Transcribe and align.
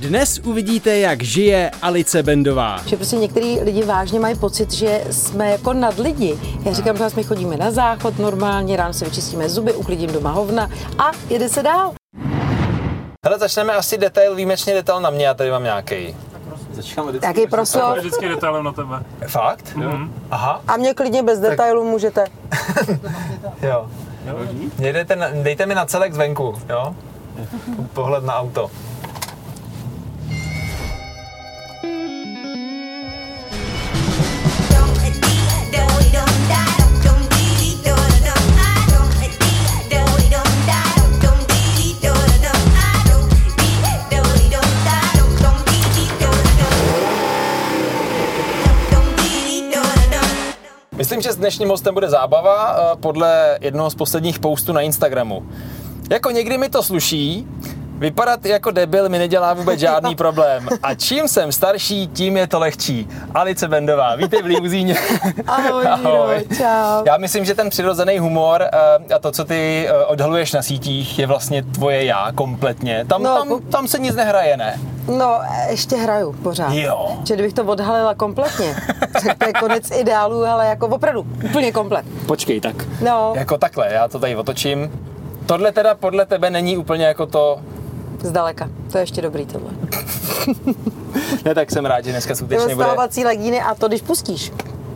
Dnes 0.00 0.38
uvidíte, 0.38 0.98
jak 0.98 1.22
žije 1.22 1.70
Alice 1.82 2.22
Bendová. 2.22 2.80
Že 2.86 2.96
prostě 2.96 3.16
některý 3.16 3.60
lidi 3.60 3.82
vážně 3.82 4.20
mají 4.20 4.38
pocit, 4.38 4.70
že 4.72 5.04
jsme 5.10 5.50
jako 5.50 5.72
nad 5.72 5.98
lidi. 5.98 6.38
Já 6.64 6.72
říkám, 6.72 6.96
že 6.96 7.04
my 7.16 7.24
chodíme 7.24 7.56
na 7.56 7.70
záchod 7.70 8.18
normálně, 8.18 8.76
ráno 8.76 8.92
se 8.94 9.04
vyčistíme 9.04 9.48
zuby, 9.48 9.72
uklidím 9.72 10.12
doma 10.12 10.30
hovna 10.30 10.70
a 10.98 11.10
jede 11.28 11.48
se 11.48 11.62
dál. 11.62 11.92
Hele, 13.26 13.38
začneme 13.38 13.72
asi 13.72 13.98
detail, 13.98 14.34
výjimečně 14.34 14.74
detail 14.74 15.00
na 15.00 15.10
mě, 15.10 15.26
já 15.26 15.34
tady 15.34 15.50
mám 15.50 15.62
nějaký. 15.64 16.16
Začínáme 16.72 17.10
vždycky. 17.10 17.26
Jaký 17.26 17.46
proslov? 17.46 17.98
Vždycky 17.98 18.28
detailem 18.28 18.64
na 18.64 18.72
tebe. 18.72 19.02
Fakt? 19.26 19.72
Mhm. 19.76 20.12
Aha, 20.30 20.62
A 20.68 20.76
mě 20.76 20.94
klidně 20.94 21.22
bez 21.22 21.40
detailů 21.40 21.84
můžete. 21.84 22.24
jo. 23.62 23.90
Mě 24.78 24.92
dejte, 24.92 25.16
na, 25.16 25.26
dejte 25.42 25.66
mi 25.66 25.74
na 25.74 25.86
celek 25.86 26.14
zvenku, 26.14 26.54
jo? 26.68 26.94
Pohled 27.92 28.24
na 28.24 28.34
auto. 28.34 28.70
Dnešním 51.40 51.68
hostem 51.68 51.94
bude 51.94 52.10
zábava 52.10 52.76
eh, 52.76 52.96
podle 53.00 53.58
jednoho 53.60 53.90
z 53.90 53.94
posledních 53.94 54.38
postů 54.38 54.72
na 54.72 54.80
Instagramu. 54.80 55.42
Jako 56.10 56.30
někdy 56.30 56.58
mi 56.58 56.68
to 56.68 56.82
sluší, 56.82 57.46
vypadat 57.98 58.46
jako 58.46 58.70
debil 58.70 59.08
mi 59.08 59.18
nedělá 59.18 59.54
vůbec 59.54 59.80
žádný 59.88 60.14
problém. 60.16 60.68
A 60.82 60.94
čím 60.94 61.28
jsem 61.28 61.52
starší, 61.52 62.06
tím 62.08 62.36
je 62.36 62.46
to 62.46 62.58
lehčí. 62.58 63.08
Alice 63.34 63.68
Bendová, 63.68 64.14
vítej 64.16 64.42
v 64.42 64.46
Limuzíně. 64.46 64.94
Ahoj, 65.46 65.86
Ahoj. 65.86 66.44
čau. 66.56 67.02
Já 67.06 67.16
myslím, 67.16 67.44
že 67.44 67.54
ten 67.54 67.70
přirozený 67.70 68.18
humor 68.18 68.62
eh, 68.62 69.14
a 69.14 69.18
to, 69.18 69.32
co 69.32 69.44
ty 69.44 69.86
eh, 69.88 69.92
odhaluješ 70.04 70.52
na 70.52 70.62
sítích, 70.62 71.18
je 71.18 71.26
vlastně 71.26 71.62
tvoje 71.62 72.04
já 72.04 72.32
kompletně. 72.34 73.04
Tam, 73.08 73.22
No, 73.22 73.34
tam, 73.38 73.48
po- 73.48 73.60
tam 73.60 73.88
se 73.88 73.98
nic 73.98 74.14
nehraje, 74.14 74.56
ne? 74.56 74.80
No, 75.08 75.40
ještě 75.68 75.96
hraju 75.96 76.32
pořád. 76.32 76.72
Jo. 76.72 77.18
Že 77.24 77.34
kdybych 77.34 77.52
to 77.52 77.64
odhalila 77.64 78.14
kompletně, 78.14 78.76
tak 79.12 79.38
to 79.38 79.46
je 79.46 79.52
konec 79.52 79.90
ideálu, 79.90 80.44
ale 80.44 80.66
jako 80.66 80.86
opravdu, 80.86 81.26
úplně 81.44 81.72
komplet. 81.72 82.06
Počkej, 82.26 82.60
tak. 82.60 82.74
No, 83.04 83.32
Jako 83.36 83.58
takhle, 83.58 83.92
já 83.92 84.08
to 84.08 84.18
tady 84.18 84.36
otočím. 84.36 84.90
Tohle 85.46 85.72
teda 85.72 85.94
podle 85.94 86.26
tebe 86.26 86.50
není 86.50 86.76
úplně 86.76 87.04
jako 87.04 87.26
to... 87.26 87.60
zdaleka. 88.20 88.68
To 88.92 88.98
je 88.98 89.02
ještě 89.02 89.22
dobrý 89.22 89.46
tohle. 89.46 89.70
Ne, 91.44 91.54
tak 91.54 91.70
jsem 91.70 91.86
rád, 91.86 92.04
že 92.04 92.10
dneska 92.10 92.34
skutečně 92.34 92.74
bude... 92.74 92.86
stávací 92.86 93.24
legíny 93.24 93.60
a 93.60 93.74
to, 93.74 93.88
když 93.88 94.02
pustíš, 94.02 94.52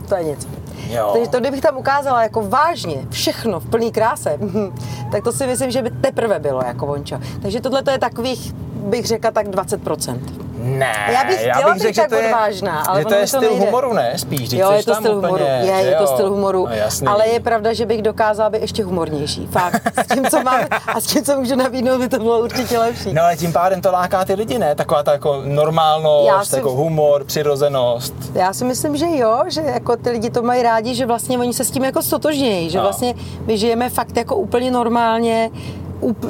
to 0.09 0.15
je 0.15 0.23
něco. 0.23 0.47
Jo. 0.89 1.09
Takže 1.13 1.29
to, 1.29 1.39
kdybych 1.39 1.61
tam 1.61 1.77
ukázala 1.77 2.23
jako 2.23 2.41
vážně 2.41 2.95
všechno 3.09 3.59
v 3.59 3.69
plný 3.69 3.91
kráse, 3.91 4.37
tak 5.11 5.23
to 5.23 5.31
si 5.31 5.47
myslím, 5.47 5.71
že 5.71 5.81
by 5.81 5.91
teprve 5.91 6.39
bylo 6.39 6.61
jako 6.65 6.85
vončo. 6.85 7.19
Takže 7.41 7.61
tohle 7.61 7.83
to 7.83 7.91
je 7.91 7.99
takových, 7.99 8.53
bych 8.85 9.05
řekla, 9.05 9.31
tak 9.31 9.47
20%. 9.47 10.19
Ne, 10.57 10.93
Já 11.13 11.23
bych 11.23 11.39
chtěla 11.39 11.73
být 11.73 11.81
řekl, 11.81 11.95
tak 12.01 12.09
že 12.11 12.15
to 12.15 12.21
je, 12.21 12.25
odvážná, 12.27 12.81
ale 12.87 12.99
že 13.01 13.05
to 13.05 13.13
je 13.13 13.21
to 13.21 13.27
styl 13.27 13.41
nejde. 13.41 13.65
humoru, 13.65 13.93
ne? 13.93 14.13
Spíš, 14.17 14.51
Jo, 14.51 14.71
je 14.71 14.83
to 14.83 14.95
styl 14.95 15.17
úplně, 15.17 15.27
humoru. 15.27 15.43
Je, 15.43 15.73
je 15.85 15.95
to 15.95 16.07
styl 16.07 16.29
humoru. 16.29 16.67
No, 17.01 17.11
ale 17.11 17.27
je 17.27 17.39
pravda, 17.39 17.73
že 17.73 17.85
bych 17.85 18.01
dokázala 18.01 18.49
být 18.49 18.61
ještě 18.61 18.83
humornější. 18.83 19.47
Fakt. 19.51 19.81
S 20.03 20.07
tím, 20.13 20.25
co 20.25 20.41
mám 20.41 20.59
a 20.95 20.99
s 21.01 21.05
tím, 21.05 21.23
co 21.23 21.39
můžu 21.39 21.55
nabídnout, 21.55 21.97
by 22.01 22.09
to 22.09 22.17
bylo 22.17 22.39
určitě 22.39 22.79
lepší. 22.79 23.13
No 23.13 23.21
ale 23.23 23.37
tím 23.37 23.53
pádem 23.53 23.81
to 23.81 23.91
láká 23.91 24.25
ty 24.25 24.33
lidi, 24.33 24.57
ne? 24.59 24.75
Taková 24.75 25.03
ta 25.03 25.11
jako 25.11 25.41
normálnost, 25.45 26.27
Já 26.27 26.45
si- 26.45 26.55
jako 26.55 26.71
humor, 26.71 27.23
přirozenost. 27.23 28.13
Já 28.33 28.53
si 28.53 28.65
myslím, 28.65 28.97
že 28.97 29.05
jo, 29.17 29.43
že 29.47 29.61
jako 29.61 29.95
ty 29.95 30.09
lidi 30.09 30.29
to 30.29 30.41
mají 30.41 30.63
rádi, 30.63 30.95
že 30.95 31.05
vlastně 31.05 31.37
oni 31.39 31.53
se 31.53 31.65
s 31.65 31.71
tím 31.71 31.83
jako 31.83 32.01
stotožnějí, 32.01 32.69
že 32.69 32.77
No. 32.77 32.83
vlastně 32.83 33.13
my 33.45 33.57
žijeme 33.57 33.89
fakt 33.89 34.17
jako 34.17 34.35
úplně 34.35 34.71
normálně, 34.71 35.49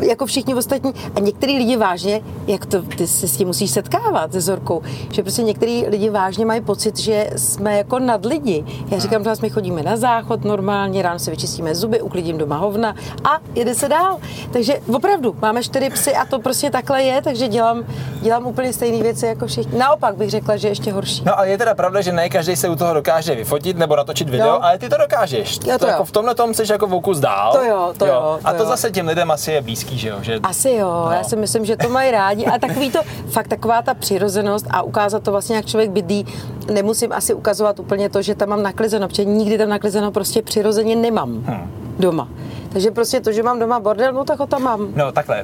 jako 0.02 0.26
všichni 0.26 0.56
ostatní. 0.56 0.94
A 1.16 1.20
některý 1.20 1.58
lidi 1.58 1.78
vážně, 1.78 2.22
jak 2.48 2.66
to 2.66 2.82
ty 2.82 3.08
se 3.08 3.28
s 3.28 3.38
tím 3.38 3.48
musíš 3.48 3.72
setkávat 3.72 4.32
se 4.32 4.42
Zorkou, 4.42 4.82
že 5.12 5.22
prostě 5.22 5.44
některý 5.44 5.88
lidi 5.88 6.10
vážně 6.10 6.46
mají 6.46 6.62
pocit, 6.62 7.00
že 7.00 7.30
jsme 7.36 7.78
jako 7.78 8.00
nad 8.00 8.26
lidi. 8.26 8.66
Já 8.92 9.00
říkám, 9.00 9.24
že 9.24 9.32
my 9.42 9.50
chodíme 9.50 9.84
na 9.84 9.98
záchod 9.98 10.44
normálně, 10.44 11.02
ráno 11.02 11.20
se 11.20 11.32
vyčistíme 11.32 11.76
zuby, 11.76 12.02
uklidím 12.02 12.38
doma 12.38 12.58
hovna 12.58 12.96
a 13.24 13.40
jede 13.56 13.76
se 13.76 13.90
dál. 13.90 14.20
Takže 14.52 14.82
opravdu, 14.94 15.36
máme 15.42 15.64
čtyři 15.64 15.90
psy 15.90 16.14
a 16.14 16.26
to 16.26 16.40
prostě 16.40 16.72
takhle 16.72 17.04
je, 17.04 17.22
takže 17.22 17.48
dělám, 17.48 17.84
dělám 18.26 18.46
úplně 18.48 18.74
stejné 18.74 19.04
věci 19.04 19.26
jako 19.26 19.48
všichni. 19.48 19.78
Naopak 19.80 20.16
bych 20.16 20.30
řekla, 20.30 20.58
že 20.58 20.68
ještě 20.68 20.92
horší. 20.92 21.24
No 21.26 21.40
a 21.40 21.46
je 21.46 21.58
teda 21.58 21.76
pravda, 21.76 22.02
že 22.02 22.12
ne 22.12 22.30
každý 22.30 22.56
se 22.56 22.70
u 22.70 22.76
toho 22.76 22.94
dokáže 22.94 23.36
vyfotit 23.36 23.78
nebo 23.78 23.96
natočit 23.96 24.30
video, 24.30 24.48
Jo. 24.48 24.60
ale 24.62 24.78
ty 24.78 24.90
to 24.90 24.96
dokážeš. 24.98 25.60
Jo, 25.68 25.78
to 25.80 25.88
jako 25.88 26.02
jo. 26.02 26.06
v 26.06 26.12
tomhle 26.12 26.36
tom 26.36 26.54
jsi 26.54 26.64
jako 26.72 26.88
vokus 26.88 27.20
dál. 27.20 27.52
To 27.54 27.64
jo, 27.64 27.94
to 27.98 28.06
jo, 28.06 28.40
A 28.44 28.52
to 28.52 28.58
to 28.58 28.64
jo. 28.64 28.70
zase 28.70 28.92
těm 28.92 29.08
lidem 29.08 29.32
asi 29.32 29.52
je 29.52 29.62
blízký, 29.62 29.98
že 29.98 30.10
jo? 30.10 30.18
Že... 30.22 30.40
Asi 30.44 30.70
jo, 30.72 31.04
No. 31.06 31.12
já 31.12 31.24
si 31.24 31.36
myslím, 31.36 31.66
že 31.66 31.78
to 31.78 31.90
mají 31.90 32.12
rádi. 32.12 32.46
A 32.46 32.60
takový 32.60 32.92
to, 32.92 33.00
fakt 33.30 33.48
taková 33.48 33.82
ta 33.82 33.94
přirozenost 33.94 34.66
a 34.70 34.82
ukázat 34.82 35.24
to 35.24 35.32
vlastně, 35.32 35.56
jak 35.56 35.66
člověk 35.66 35.90
bydlí. 35.92 36.26
Nemusím 36.72 37.12
asi 37.14 37.34
ukazovat 37.34 37.80
úplně 37.80 38.10
to, 38.10 38.22
že 38.22 38.36
tam 38.36 38.50
mám 38.50 38.64
naklizeno, 38.64 39.08
protože 39.08 39.26
nikdy 39.26 39.58
tam 39.58 39.70
naklizeno 39.70 40.12
prostě 40.12 40.42
přirozeně 40.42 40.96
nemám 40.96 41.30
Hm. 41.30 41.72
doma. 42.00 42.28
Takže 42.76 42.92
prostě 42.92 43.20
to, 43.22 43.32
že 43.32 43.44
mám 43.44 43.60
doma 43.60 43.80
bordel, 43.80 44.14
no 44.14 44.24
tak 44.24 44.40
ho 44.40 44.48
tam 44.48 44.62
mám. 44.64 44.88
No 44.96 45.12
takhle, 45.12 45.40
eh, 45.40 45.44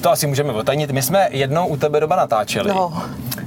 to 0.00 0.10
asi 0.10 0.26
můžeme 0.26 0.52
otajnit. 0.52 0.90
My 0.90 1.02
jsme 1.02 1.28
jednou 1.30 1.66
u 1.66 1.76
tebe 1.76 2.00
doma 2.00 2.16
natáčeli. 2.16 2.68
No. 2.68 3.02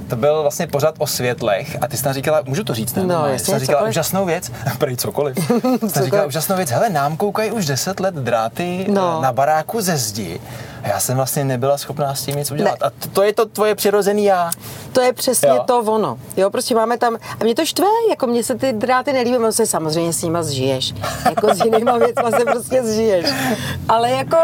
To 0.08 0.16
byl 0.16 0.42
vlastně 0.42 0.66
pořad 0.66 0.94
o 0.98 1.06
světlech 1.06 1.76
a 1.80 1.88
ty 1.88 1.96
jsi 1.96 2.04
tam 2.04 2.12
říkala, 2.12 2.42
můžu 2.46 2.64
to 2.64 2.74
říct? 2.74 2.94
Ne? 2.94 3.02
No, 3.02 3.26
jasně, 3.26 3.54
Jsi 3.54 3.60
říkala 3.60 3.78
cokoliv. 3.78 3.90
úžasnou 3.92 4.24
věc, 4.26 4.50
prej 4.78 4.96
cokoliv. 4.96 5.36
Jsi 5.38 5.48
tam 5.60 5.88
říkala 5.88 6.02
Cokoliv. 6.04 6.26
úžasnou 6.26 6.56
věc, 6.56 6.70
hele, 6.76 6.90
nám 6.90 7.16
koukají 7.16 7.50
už 7.50 7.66
10 7.66 8.00
let 8.00 8.14
dráty 8.14 8.86
No. 8.88 9.16
eh, 9.18 9.22
na 9.22 9.32
baráku 9.32 9.80
ze 9.80 9.96
zdi. 9.96 10.40
A 10.86 10.88
já 10.88 11.00
jsem 11.00 11.16
vlastně 11.16 11.44
nebyla 11.44 11.78
schopná 11.78 12.14
s 12.14 12.24
tím 12.24 12.36
nic 12.36 12.50
udělat. 12.50 12.80
Ne. 12.80 12.86
A 12.86 13.08
to, 13.12 13.22
je 13.22 13.32
to 13.32 13.46
tvoje 13.46 13.74
přirozený 13.74 14.24
já. 14.24 14.50
To 14.92 15.00
je 15.00 15.12
přesně 15.12 15.48
Jo. 15.48 15.64
to 15.66 15.78
ono. 15.80 16.18
Jo, 16.36 16.50
prostě 16.50 16.74
máme 16.74 16.98
tam, 16.98 17.16
a 17.40 17.44
mě 17.44 17.54
to 17.54 17.66
štve, 17.66 17.86
jako 18.10 18.26
mně 18.26 18.44
se 18.44 18.54
ty 18.54 18.72
dráty 18.72 19.12
nelíbí, 19.12 19.38
no 19.38 19.52
se 19.52 19.66
samozřejmě 19.66 20.12
s 20.12 20.22
nima 20.22 20.42
zžiješ. 20.42 20.94
Jako 21.24 21.54
s 21.54 21.64
jinýma 21.64 21.98
věcma 21.98 22.30
se 22.30 22.44
prostě 22.44 22.82
zžiješ. 22.82 23.26
Ale 23.88 24.10
jako, 24.10 24.36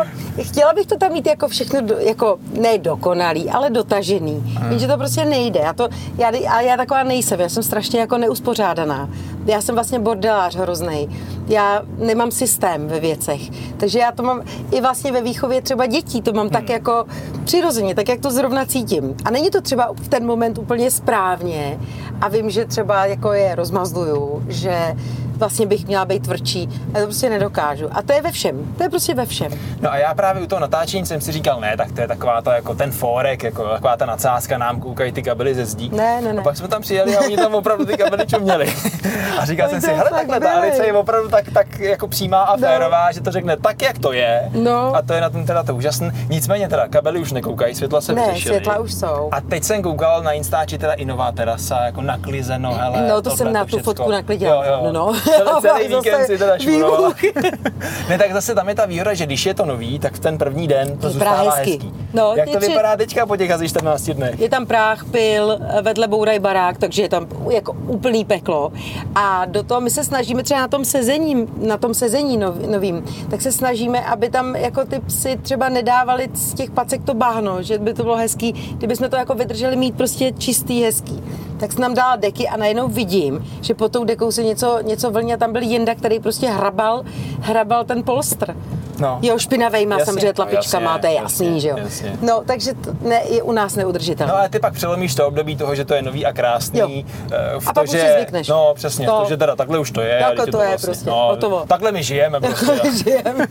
chtěla 0.43 0.73
bych 0.73 0.87
to 0.87 0.97
tam 0.99 1.13
mít 1.13 1.27
jako 1.27 1.49
všechno, 1.49 1.81
do, 1.81 1.95
jako 1.99 2.39
ne 2.61 2.79
dokonalý, 2.79 3.51
ale 3.51 3.71
dotažený. 3.71 4.57
Hmm. 4.59 4.71
Jenže 4.71 4.87
to 4.87 4.97
prostě 4.97 5.25
nejde. 5.25 5.61
Já 5.61 5.73
to, 5.73 5.89
já, 6.19 6.29
a 6.29 6.61
já 6.61 6.77
taková 6.77 7.03
nejsem, 7.03 7.41
já 7.41 7.49
jsem 7.49 7.63
strašně 7.63 8.01
jako 8.01 8.19
neuspořádaná. 8.19 9.09
Já 9.47 9.61
jsem 9.61 9.75
vlastně 9.75 9.99
bordelář 9.99 10.57
hroznej. 10.57 11.09
Já 11.47 11.83
nemám 11.99 12.31
systém 12.31 12.89
ve 12.89 13.01
věcech. 13.01 13.41
Takže 13.77 13.99
já 13.99 14.13
to 14.13 14.23
mám 14.23 14.43
i 14.71 14.81
vlastně 14.81 15.13
ve 15.13 15.23
výchově 15.23 15.63
třeba 15.63 15.87
dětí, 15.87 16.23
to 16.23 16.33
mám 16.33 16.51
tak 16.51 16.69
jako 16.69 17.05
přirozeně, 17.45 17.95
tak 17.95 18.09
jak 18.09 18.21
to 18.21 18.31
zrovna 18.31 18.67
cítím. 18.67 19.15
A 19.25 19.31
není 19.31 19.51
to 19.51 19.61
třeba 19.61 19.93
v 20.03 20.09
ten 20.09 20.27
moment 20.27 20.59
úplně 20.59 20.91
správně 20.91 21.79
a 22.21 22.29
vím, 22.29 22.51
že 22.51 22.65
třeba 22.65 23.07
jako 23.07 23.33
je 23.33 23.55
rozmazluju, 23.55 24.45
že 24.49 24.97
vlastně 25.43 25.67
bych 25.67 25.87
měla 25.87 26.05
být 26.05 26.23
tvrdší. 26.23 26.69
Já 26.95 27.01
to 27.01 27.07
prostě 27.07 27.31
nedokážu. 27.31 27.89
A 27.93 28.03
to 28.03 28.13
je 28.13 28.23
ve 28.23 28.31
všem. 28.33 28.75
To 28.77 28.83
je 28.83 28.89
prostě 28.91 29.15
ve 29.15 29.27
všem. 29.27 29.53
No 29.81 29.93
a 29.93 29.97
já 29.97 30.15
právě 30.15 30.43
u 30.43 30.47
toho 30.47 30.61
natáčení 30.61 31.07
jsem 31.07 31.21
si 31.21 31.33
říkal, 31.33 31.61
ne, 31.61 31.77
tak 31.77 31.93
to 31.93 32.01
je 32.01 32.09
taková 32.09 32.43
ta, 32.43 32.55
jako 32.55 32.75
ten 32.75 32.91
fórek, 32.93 33.43
jako 33.43 33.69
taková 33.69 33.97
ta 33.97 34.07
nadsázka, 34.07 34.59
nám 34.59 34.81
koukají 34.81 35.13
ty 35.13 35.23
kabely 35.23 35.55
ze 35.55 35.67
zdí. 35.67 35.91
Ne, 35.95 36.21
ne, 36.21 36.33
ne. 36.33 36.41
A 36.41 36.43
pak 36.43 36.57
jsme 36.57 36.69
tam 36.69 36.83
přijeli 36.83 37.17
a 37.17 37.21
oni 37.21 37.37
tam 37.37 37.55
opravdu 37.55 37.85
ty 37.87 37.97
kabely 37.97 38.27
čuměli. 38.27 38.75
A 39.39 39.45
říkal 39.45 39.69
jsem 39.69 39.81
si, 39.81 39.93
hele, 39.93 40.11
takhle 40.11 40.41
ta. 40.41 40.51
Alice 40.53 40.87
je 40.87 40.93
opravdu 40.93 41.29
tak, 41.29 41.45
tak 41.55 41.79
jako 41.79 42.09
přímá 42.09 42.43
a 42.43 42.57
No. 42.57 42.67
férová, 42.69 43.13
že 43.13 43.21
to 43.21 43.31
řekne 43.31 43.57
tak, 43.57 43.83
jak 43.83 43.99
to 43.99 44.13
je. 44.13 44.51
No. 44.53 44.95
A 44.97 45.03
to 45.03 45.13
je 45.13 45.21
na 45.21 45.31
tom 45.31 45.47
teda 45.47 45.63
to 45.63 45.75
úžasné. 45.75 46.13
Nicméně 46.29 46.69
teda 46.69 46.89
kabely 46.89 47.19
už 47.21 47.33
nekoukají, 47.33 47.75
světla 47.75 48.01
se 48.01 48.13
Ne, 48.13 48.27
vyřešily. 48.27 48.55
světla 48.55 48.79
už 48.79 48.95
jsou. 48.95 49.29
A 49.33 49.41
teď 49.41 49.65
jsem 49.65 49.83
koukal 49.83 50.23
na 50.23 50.33
Instači 50.33 50.79
teda 50.79 50.93
i 50.93 51.05
nová 51.05 51.33
terasa, 51.33 51.85
jako 51.85 52.01
naklizeno, 52.03 52.75
hele. 52.75 53.03
No, 53.09 53.15
to 53.15 53.23
tohle, 53.23 53.37
jsem 53.37 53.53
na 53.53 53.65
tu 53.65 53.79
fotku 53.79 54.11
naklidila. 54.11 54.67
Jo, 54.67 54.73
jo. 54.73 54.81
No, 54.85 54.93
no. 54.93 55.13
Celý, 55.61 55.89
víkend 55.97 56.25
si 56.27 56.39
teda 56.39 56.59
šmurovala. 56.59 57.15
výbuch. 57.23 57.43
ne, 58.09 58.19
tak 58.19 58.33
zase 58.33 58.55
tam 58.55 58.69
je 58.69 58.75
ta 58.75 58.87
výhoda, 58.87 59.15
že 59.15 59.27
když 59.27 59.47
je 59.47 59.55
to 59.55 59.65
nový, 59.67 59.99
tak 59.99 60.15
v 60.15 60.19
ten 60.21 60.39
první 60.39 60.69
den 60.69 60.89
to 60.89 60.95
Vypadá 60.95 61.11
zůstává 61.11 61.51
hezky. 61.55 61.71
hezký. 61.71 61.93
No, 62.15 62.33
Jak 62.37 62.49
to 62.51 62.59
tři- 62.59 62.69
vypadá 62.69 62.97
teďka 62.97 63.27
po 63.27 63.37
těch 63.37 63.51
asi 63.51 63.69
14 63.69 64.11
dnech? 64.11 64.41
Je 64.41 64.49
tam 64.49 64.67
práh, 64.67 65.05
pil, 65.05 65.59
vedle 65.83 66.09
bouraj 66.09 66.39
barák, 66.39 66.79
takže 66.79 67.03
je 67.03 67.09
tam 67.09 67.27
jako 67.51 67.73
úplný 67.87 68.25
peklo. 68.25 68.73
A 69.15 69.45
do 69.45 69.63
toho 69.63 69.81
my 69.81 69.91
se 69.91 70.05
snažíme 70.05 70.43
třeba 70.43 70.61
na 70.61 70.69
tom 70.69 70.85
sezení, 70.85 71.49
na 71.57 71.77
tom 71.77 71.95
sezení 71.95 72.37
nov, 72.37 72.55
novým, 72.71 73.05
tak 73.31 73.43
se 73.43 73.53
snažíme, 73.53 74.01
aby 74.05 74.29
tam 74.31 74.57
jako 74.57 74.85
ty 74.85 75.01
psy 75.01 75.39
třeba 75.43 75.69
nedávali 75.69 76.29
z 76.35 76.55
těch 76.55 76.71
pacek 76.71 77.05
to 77.05 77.15
bahno, 77.15 77.63
že 77.63 77.79
by 77.79 77.95
to 77.95 78.03
bylo 78.03 78.17
hezký, 78.17 78.53
kdyby 78.79 78.97
jsme 78.97 79.09
to 79.09 79.17
jako 79.17 79.35
vydrželi 79.35 79.77
mít 79.77 79.95
prostě 79.97 80.33
čistý, 80.33 80.83
hezký. 80.83 81.23
Tak 81.61 81.73
jsem 81.73 81.81
nám 81.83 81.95
dala 81.95 82.17
deky 82.17 82.49
a 82.49 82.57
najednou 82.57 82.89
vidím, 82.89 83.45
že 83.61 83.75
pod 83.75 83.93
tou 83.93 84.05
dekou 84.05 84.31
se 84.33 84.43
něco, 84.45 84.79
něco 84.83 85.11
vlně 85.13 85.37
tam 85.39 85.53
byl 85.53 85.63
Jinda, 85.63 85.95
který 85.95 86.21
prostě 86.21 86.47
hrabal, 86.51 87.03
hrabal 87.41 87.85
ten 87.85 88.03
polstr. 88.03 88.55
No. 88.99 89.19
Jo, 89.23 89.39
špinavejma 89.39 89.95
Jasně, 89.99 90.07
samozřejmě 90.07 90.27
no, 90.27 90.33
tlapičkama, 90.33 90.91
jasně, 90.91 91.01
to 91.01 91.07
je 91.07 91.13
jasný, 91.23 91.47
jasně, 91.47 91.61
že 91.61 91.69
jo. 91.69 91.77
jasně. 91.79 92.13
No, 92.23 92.43
takže 92.47 92.75
to 92.75 92.91
ne, 93.09 93.21
je 93.29 93.43
u 93.43 93.53
nás 93.53 93.77
neudržitelné. 93.77 94.33
No 94.33 94.39
ale 94.39 94.49
ty 94.49 94.59
pak 94.59 94.75
přelomíš 94.75 95.15
to 95.15 95.27
období 95.27 95.57
toho, 95.57 95.75
že 95.75 95.85
to 95.85 95.95
je 95.95 96.03
nový 96.03 96.27
a 96.27 96.33
krásný. 96.33 96.79
Jo. 96.81 96.89
eh, 97.33 97.61
V 97.61 97.69
A 97.69 97.73
to, 97.73 97.75
pak 97.75 97.85
už 97.85 97.91
že, 97.91 98.01
si 98.01 98.13
zvykneš. 98.13 98.49
No 98.49 98.73
přesně, 98.75 99.07
To- 99.07 99.21
to, 99.23 99.29
že 99.29 99.37
teda 99.37 99.57
takhle 99.57 99.79
už 99.79 99.91
to 99.91 100.01
je. 100.01 100.15
Jako 100.15 100.43
teď 100.43 100.51
to 100.53 100.61
je 100.63 100.79
prostě, 100.79 101.11
no, 101.11 101.17
hotovo. 101.17 101.65
Takhle 101.69 101.93
my 101.93 102.03
žijeme 102.03 102.41
prostě. 102.41 102.67
jo. 102.73 102.93
Žijem. 103.05 103.37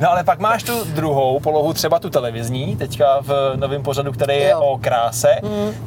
No 0.00 0.10
ale 0.10 0.24
pak 0.24 0.38
máš 0.38 0.62
tu 0.62 0.84
druhou 0.84 1.40
polohu, 1.40 1.72
třeba 1.72 1.98
tu 1.98 2.10
televizní, 2.10 2.76
teďka 2.76 3.18
v 3.20 3.52
novém 3.56 3.82
pořadu, 3.82 4.12
který 4.12 4.34
je 4.34 4.48
Jo. 4.48 4.60
o 4.60 4.78
kráse. 4.78 5.28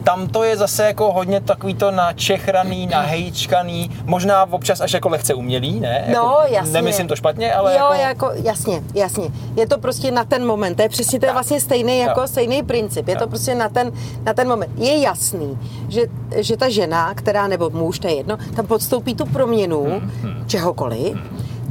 Tam 0.03 0.27
to 0.27 0.43
je 0.43 0.57
zase 0.57 0.85
jako 0.85 1.11
hodně 1.11 1.41
takový 1.41 1.73
to 1.75 1.91
načechraný, 1.91 2.87
nahejčkaný, 2.91 3.91
možná 4.05 4.45
občas 4.59 4.81
až 4.81 4.93
jako 4.93 5.09
lehce 5.09 5.33
umělý, 5.33 5.79
ne? 5.79 6.05
No, 6.07 6.13
jako, 6.13 6.53
jasně. 6.53 6.73
Nemyslím 6.73 7.07
to 7.07 7.15
špatně, 7.15 7.53
ale 7.53 7.73
jo, 7.73 7.77
jako... 7.79 7.93
jako... 8.01 8.31
jasně, 8.43 8.83
jasně. 8.95 9.29
Je 9.55 9.67
to 9.67 9.77
prostě 9.77 10.11
na 10.11 10.23
ten 10.23 10.45
moment. 10.45 10.75
To 10.75 10.81
je 10.81 10.89
přesně 10.89 11.19
to 11.19 11.25
je 11.25 11.33
vlastně 11.33 11.59
stejný, 11.61 11.99
jako 11.99 12.21
Jo. 12.21 12.27
stejný 12.27 12.63
princip. 12.63 13.07
Je 13.07 13.15
to 13.15 13.27
prostě 13.27 13.55
na 13.55 13.69
ten, 13.69 13.91
na 14.23 14.33
ten 14.33 14.47
moment. 14.47 14.71
Je 14.77 14.99
jasný, 14.99 15.57
že, 15.89 16.01
že 16.35 16.57
ta 16.57 16.69
žena, 16.69 17.13
která, 17.13 17.47
nebo 17.47 17.69
muž, 17.69 17.99
to 17.99 18.07
je 18.07 18.15
jedno, 18.15 18.37
tam 18.55 18.65
podstoupí 18.67 19.15
tu 19.15 19.25
proměnu 19.25 20.01
Hmm, 20.21 20.43
čehokoliv, 20.47 21.17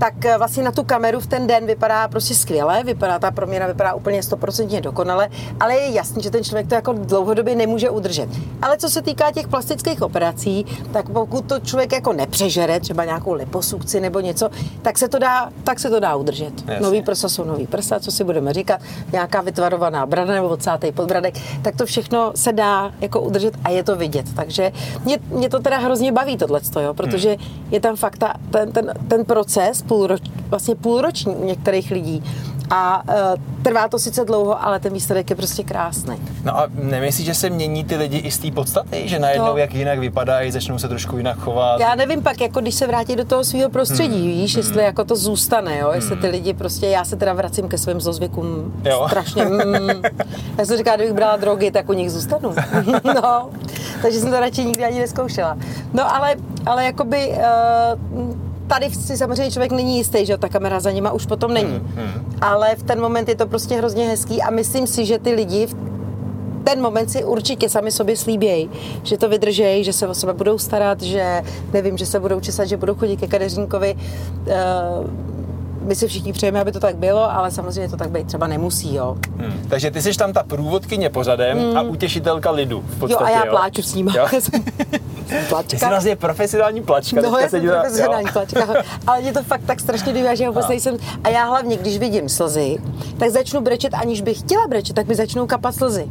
tak 0.00 0.25
eh, 0.25 0.39
vlastně 0.39 0.62
na 0.62 0.73
tu 0.73 0.83
kameru 0.83 1.21
v 1.21 1.27
ten 1.27 1.47
den 1.47 1.67
vypadá 1.67 2.09
prostě 2.09 2.35
skvěle, 2.35 2.85
vypadá 2.85 3.19
ta 3.19 3.31
proměna 3.31 3.67
vypadá 3.67 3.95
úplně 3.95 4.23
stoprocentně 4.23 4.81
dokonale, 4.81 5.29
ale 5.61 5.75
je 5.75 5.91
jasný, 5.91 6.23
že 6.23 6.31
ten 6.31 6.45
člověk 6.45 6.69
to 6.69 6.75
jako 6.75 6.93
dlouhodobě 6.93 7.55
nemůže 7.56 7.91
udržet. 7.91 8.29
Ale 8.62 8.77
co 8.77 8.91
se 8.91 9.03
týká 9.03 9.33
těch 9.33 9.49
plastických 9.49 10.03
operací, 10.03 10.67
tak 10.93 11.09
pokud 11.09 11.45
to 11.45 11.61
člověk 11.61 11.93
jako 11.93 12.12
nepřežere, 12.12 12.81
třeba 12.81 13.05
nějakou 13.05 13.33
liposukci 13.33 14.00
nebo 14.00 14.21
něco, 14.21 14.50
tak 14.83 14.99
se 14.99 15.09
to 15.09 15.19
dá, 15.19 15.50
tak 15.65 15.79
se 15.79 15.91
to 15.91 16.00
dá 16.00 16.17
udržet. 16.17 16.53
Jasně. 16.67 16.85
Nový 16.85 17.03
prsa 17.03 17.29
jsou 17.29 17.45
nový 17.45 17.67
prsa, 17.67 18.00
co 18.00 18.11
si 18.11 18.25
budeme 18.25 18.53
říkat, 18.53 18.81
nějaká 19.12 19.41
vytvarovaná 19.41 20.06
brada 20.06 20.35
nebo 20.35 20.49
odsátej 20.49 20.93
podbradek, 20.93 21.35
tak 21.62 21.77
to 21.77 21.87
všechno 21.87 22.33
se 22.35 22.53
dá 22.53 22.93
jako 23.00 23.21
udržet 23.21 23.55
a 23.65 23.71
je 23.71 23.83
to 23.83 23.97
vidět. 23.97 24.27
Takže 24.37 24.73
mě, 25.05 25.19
mě 25.31 25.49
to 25.49 25.59
teda 25.61 25.79
hrozně 25.79 26.12
baví 26.12 26.37
tohleto, 26.37 26.81
jo, 26.81 26.95
protože 26.95 27.37
je 27.71 27.81
tam 27.81 27.97
fakt 27.97 28.19
ta, 28.19 28.35
ten, 28.50 28.73
ten, 28.73 28.93
ten 29.09 29.25
proces 29.25 29.83
půlroč, 29.88 30.20
vlastně 30.50 30.75
půlroční 30.75 31.37
u 31.37 31.44
některých 31.44 31.90
lidí 31.90 32.23
a 32.70 33.02
uh, 33.08 33.14
trvá 33.62 33.88
to 33.88 33.99
sice 33.99 34.25
dlouho, 34.25 34.64
ale 34.64 34.81
ten 34.81 34.93
výsledek 34.93 35.31
je 35.31 35.37
prostě 35.37 35.62
krásný. 35.62 36.17
No 36.44 36.58
a 36.58 36.67
nemyslíš, 36.82 37.26
že 37.26 37.35
se 37.35 37.50
mění 37.50 37.85
ty 37.85 37.96
lidi 37.96 38.19
i 38.19 38.31
z 38.31 38.38
té 38.38 38.50
podstaty? 38.50 39.08
Že 39.08 39.19
najednou 39.19 39.46
No. 39.46 39.56
jak 39.56 39.75
jinak 39.75 39.99
vypadají, 39.99 40.50
začnou 40.50 40.79
se 40.79 40.88
trošku 40.88 41.17
jinak 41.17 41.38
chovat? 41.38 41.81
Já 41.81 41.94
nevím 41.94 42.23
pak, 42.23 42.40
jako 42.40 42.61
když 42.61 42.75
se 42.75 42.87
vrátí 42.87 43.17
do 43.17 43.25
toho 43.25 43.44
svého 43.44 43.70
prostředí, 43.70 44.19
hmm. 44.19 44.26
víš, 44.40 44.55
jestli 44.55 44.82
jako 44.82 45.05
to 45.05 45.17
zůstane, 45.17 45.79
jo, 45.79 45.90
jestli 45.94 46.17
ty 46.17 46.26
lidi 46.29 46.55
prostě, 46.55 46.87
já 46.87 47.05
se 47.05 47.17
teda 47.17 47.32
vracím 47.32 47.69
ke 47.69 47.79
svým 47.79 48.00
zlozvykům 48.00 48.73
Jo. 48.85 49.05
strašně, 49.08 49.44
mm, 49.44 50.02
já 50.58 50.64
jsem 50.67 50.76
říkala, 50.76 50.96
kdybych 50.96 51.14
brala 51.14 51.37
drogy, 51.37 51.70
tak 51.70 51.88
u 51.88 51.93
nich 51.93 52.11
zůstanu, 52.11 52.55
no, 53.05 53.50
takže 54.02 54.20
jsem 54.20 54.31
to 54.31 54.40
radši 54.40 54.64
nikdy 54.64 54.85
ani 54.85 55.00
neskoušela. 55.00 55.58
No 55.93 56.14
ale, 56.14 56.35
ale 56.67 56.85
jakoby, 56.85 57.29
uh, 57.29 58.48
tady 58.69 58.91
si 58.91 59.17
samozřejmě 59.17 59.50
člověk 59.50 59.73
není 59.73 59.97
jistý, 59.97 60.26
že 60.26 60.38
ta 60.38 60.49
kamera 60.49 60.81
za 60.81 60.91
nima 60.91 61.12
už 61.12 61.26
potom 61.26 61.55
není. 61.55 61.81
Ale 62.41 62.76
v 62.76 62.82
ten 62.82 63.00
moment 63.00 63.29
je 63.29 63.35
to 63.35 63.47
prostě 63.47 63.75
hrozně 63.75 64.09
hezký 64.09 64.43
a 64.43 64.50
myslím 64.50 64.87
si, 64.87 65.06
že 65.06 65.19
ty 65.19 65.35
lidi 65.35 65.67
v 65.67 65.75
ten 66.65 66.82
moment 66.82 67.11
si 67.11 67.25
určitě 67.25 67.69
sami 67.69 67.91
sobě 67.91 68.17
slíbějí, 68.17 68.70
že 69.03 69.19
to 69.19 69.29
vydržejí, 69.29 69.85
že 69.85 69.93
se 69.93 70.09
o 70.09 70.15
sebe 70.15 70.32
budou 70.32 70.59
starat, 70.59 71.03
že 71.03 71.43
nevím, 71.73 71.99
že 71.99 72.06
se 72.06 72.20
budou 72.20 72.41
česat, 72.41 72.65
že 72.65 72.76
budou 72.76 72.94
chodit 72.94 73.17
ke 73.17 73.26
kadeřínkovi. 73.26 73.97
Eh, 74.47 74.59
My 75.81 75.95
si 75.95 76.09
všichni 76.09 76.33
přejeme, 76.33 76.61
aby 76.61 76.73
to 76.73 76.81
tak 76.81 76.97
bylo, 76.97 77.33
ale 77.33 77.51
samozřejmě 77.51 77.89
to 77.89 77.97
tak 77.97 78.11
být 78.11 78.27
třeba 78.27 78.47
nemusí, 78.47 78.95
jo. 78.95 79.17
Hmm. 79.39 79.53
Takže 79.69 79.91
ty 79.91 80.03
jsi 80.03 80.13
tam 80.15 80.33
ta 80.33 80.43
průvodkyně 80.43 81.11
pořadem 81.11 81.77
a 81.77 81.83
utěšitelka 81.83 82.51
lidu 82.51 82.81
v 82.81 82.93
Jo, 82.93 82.99
podstatě, 82.99 83.25
a 83.25 83.31
já 83.45 83.51
pláču 83.51 83.83
s 83.83 83.95
ním. 83.95 84.09
Jo? 84.09 84.27
Ty 84.31 84.41
jsi 84.41 84.51
Plačka. 85.49 85.89
vlastně 85.89 86.17
profesionální 86.17 86.83
plačka. 86.83 87.21
No, 87.23 87.39
já 87.39 87.45
se 87.45 87.51
jsem 87.51 87.61
dívá- 87.61 87.81
profesionální 87.81 88.27
jo. 88.27 88.33
plačka, 88.33 88.67
ale 89.07 89.21
mě 89.21 89.33
to 89.33 89.43
fakt 89.43 89.61
tak 89.67 89.81
strašně 89.81 90.13
líbí, 90.13 90.29
že 90.37 90.45
já 90.45 90.51
vůbec 90.51 90.69
nejsem. 90.69 90.97
A 91.25 91.29
já 91.29 91.45
hlavně, 91.45 91.77
když 91.77 91.99
vidím 91.99 92.29
slzy, 92.29 92.79
tak 93.19 93.31
začnu 93.31 93.61
brečet, 93.61 93.95
aniž 93.95 94.21
bych 94.21 94.39
chtěla 94.39 94.67
brečet, 94.69 94.95
tak 94.97 95.07
mi 95.09 95.15
začnou 95.15 95.47
kapat 95.47 95.75
slzy. 95.75 96.07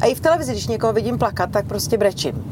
A 0.00 0.06
i 0.06 0.14
v 0.14 0.20
televizi, 0.20 0.52
když 0.52 0.66
někoho 0.66 0.92
vidím 0.92 1.18
plakat, 1.18 1.50
tak 1.50 1.66
prostě 1.66 1.98
brečím. 1.98 2.44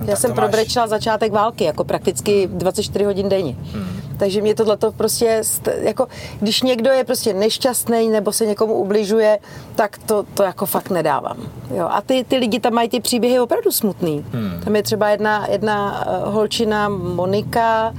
Já 0.00 0.06
tak 0.06 0.16
jsem 0.18 0.30
máš- 0.30 0.36
probrečela 0.36 0.86
začátek 0.86 1.32
války, 1.32 1.64
jako 1.64 1.84
prakticky 1.84 2.48
24 2.52 3.04
hodin 3.04 3.28
denně. 3.28 3.56
Hmm. 3.72 3.97
Takže 4.18 4.42
mě 4.42 4.54
tohle 4.54 4.76
to 4.76 4.92
prostě, 4.92 5.38
st- 5.42 5.72
jako, 5.82 6.06
když 6.40 6.62
někdo 6.62 6.90
je 6.90 7.04
prostě 7.04 7.34
nešťastný 7.34 8.08
nebo 8.08 8.32
se 8.32 8.46
někomu 8.46 8.74
ubližuje, 8.74 9.38
tak 9.74 9.98
to, 9.98 10.24
to 10.34 10.42
jako 10.42 10.66
fakt 10.66 10.90
nedávám. 10.90 11.36
Jo, 11.74 11.88
a 11.90 12.00
ty, 12.00 12.24
ty 12.28 12.36
lidi 12.36 12.60
tam 12.60 12.72
mají 12.72 12.88
ty 12.88 13.00
příběhy 13.00 13.40
opravdu 13.40 13.70
smutný. 13.72 14.24
Hmm. 14.32 14.60
Tam 14.64 14.76
je 14.76 14.82
třeba 14.82 15.08
jedna, 15.08 15.46
jedna 15.50 16.04
eh, 16.06 16.30
holčina, 16.30 16.88
Monika, 16.88 17.94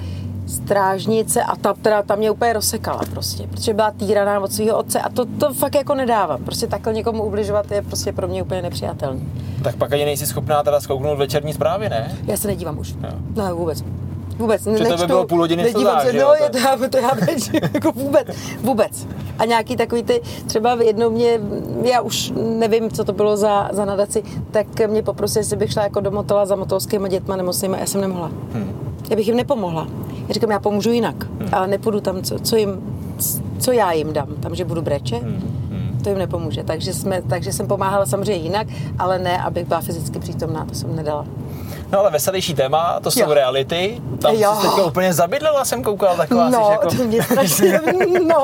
strážnice 0.48 1.44
a 1.44 1.56
ta, 1.56 1.74
teda, 1.74 2.02
ta 2.04 2.16
mě 2.16 2.32
úplně 2.32 2.54
rozsekala 2.54 3.02
prostě, 3.12 3.48
protože 3.48 3.74
byla 3.74 3.92
týraná 3.92 4.40
od 4.40 4.52
svého 4.52 4.78
otce 4.78 5.00
a 5.00 5.10
to, 5.10 5.26
to 5.26 5.54
fakt 5.54 5.76
jako 5.76 5.96
nedávám. 5.96 6.44
Prostě 6.44 6.68
takhle 6.68 6.94
někomu 6.94 7.24
ubližovat 7.24 7.72
je 7.72 7.82
prostě 7.82 8.14
pro 8.14 8.28
mě 8.28 8.44
úplně 8.44 8.62
nepřijatelný. 8.62 9.30
Tak 9.64 9.76
pak 9.76 9.94
ani 9.94 10.06
nejsi 10.06 10.26
schopná 10.26 10.64
teda 10.64 10.80
zkouknout 10.80 11.18
večerní 11.18 11.54
zprávy, 11.54 11.90
ne? 11.90 12.18
Já 12.28 12.38
se 12.38 12.48
nedívám 12.48 12.80
už. 12.80 12.90
Jo. 13.04 13.10
No 13.36 13.56
vůbec. 13.56 13.84
Vůbec. 14.40 14.64
to 14.64 14.98
by 14.98 15.08
bylo 15.08 15.28
půl 15.28 15.40
hodiny 15.40 15.64
nedívám 15.64 16.02
se, 16.02 16.12
že 16.12 16.20
no, 16.20 16.34
je 16.34 16.50
to, 16.50 16.58
já, 16.58 16.78
to 16.90 16.98
já 16.98 17.16
brečím, 17.16 17.60
jako 17.74 17.92
vůbec, 17.92 18.28
vůbec. 18.62 19.08
A 19.40 19.46
nějaký 19.46 19.76
takový 19.76 20.04
ty, 20.04 20.22
třeba 20.48 20.78
jednou 20.84 21.10
mě, 21.10 21.40
já 21.84 22.02
už 22.02 22.34
nevím, 22.36 22.92
co 22.92 23.04
to 23.04 23.14
bylo 23.14 23.38
za, 23.38 23.70
za 23.72 23.86
nadaci, 23.86 24.24
tak 24.52 24.68
mě 24.88 25.04
poprosili, 25.04 25.40
jestli 25.40 25.58
bych 25.58 25.72
šla 25.72 25.84
jako 25.84 26.00
do 26.00 26.12
motola 26.12 26.46
za 26.46 26.56
motolskýma 26.56 27.08
dětma 27.08 27.36
nemocnýma, 27.36 27.78
já 27.78 27.86
jsem 27.86 28.02
nemohla. 28.02 28.32
Hmm. 28.54 28.96
Já 29.10 29.16
bych 29.16 29.28
jim 29.28 29.36
nepomohla. 29.36 29.88
Já 30.28 30.34
říkám, 30.34 30.52
já 30.52 30.60
pomůžu 30.60 30.92
jinak, 30.92 31.24
hmm. 31.24 31.50
ale 31.52 31.68
nepůjdu 31.68 32.00
tam, 32.00 32.22
co, 32.22 32.40
co, 32.40 32.56
jim, 32.56 32.82
co 33.60 33.72
já 33.72 33.92
jim 33.92 34.14
dám, 34.14 34.28
tam, 34.40 34.56
že 34.56 34.66
budu 34.66 34.82
brečet. 34.82 35.24
Hmm. 35.24 35.60
To 36.04 36.10
jim 36.10 36.18
nepomůže, 36.18 36.64
takže, 36.64 36.94
jsme, 36.94 37.22
takže 37.22 37.54
jsem 37.54 37.68
pomáhala 37.68 38.06
samozřejmě 38.06 38.44
jinak, 38.44 38.68
ale 39.00 39.20
ne, 39.20 39.42
abych 39.42 39.68
byla 39.68 39.82
fyzicky 39.82 40.20
přítomná, 40.20 40.66
to 40.66 40.76
jsem 40.76 40.96
nedala. 40.96 41.26
No 41.92 42.00
ale 42.00 42.12
veselější 42.12 42.54
téma, 42.54 43.00
to 43.04 43.12
jsou 43.12 43.20
Jo. 43.20 43.34
reality. 43.34 44.02
Tam 44.22 44.36
Jo. 44.36 44.56
jsi 44.56 44.68
teďka 44.68 44.84
úplně 44.86 45.14
zabydlela, 45.14 45.66
jsem 45.66 45.84
koukal 45.84 46.18
taková. 46.18 46.50
No, 46.50 46.66
jsi 46.66 46.72
jako... 46.72 46.88
to 46.96 47.04
mě 47.04 47.24
strašně, 47.24 47.82
no, 48.28 48.44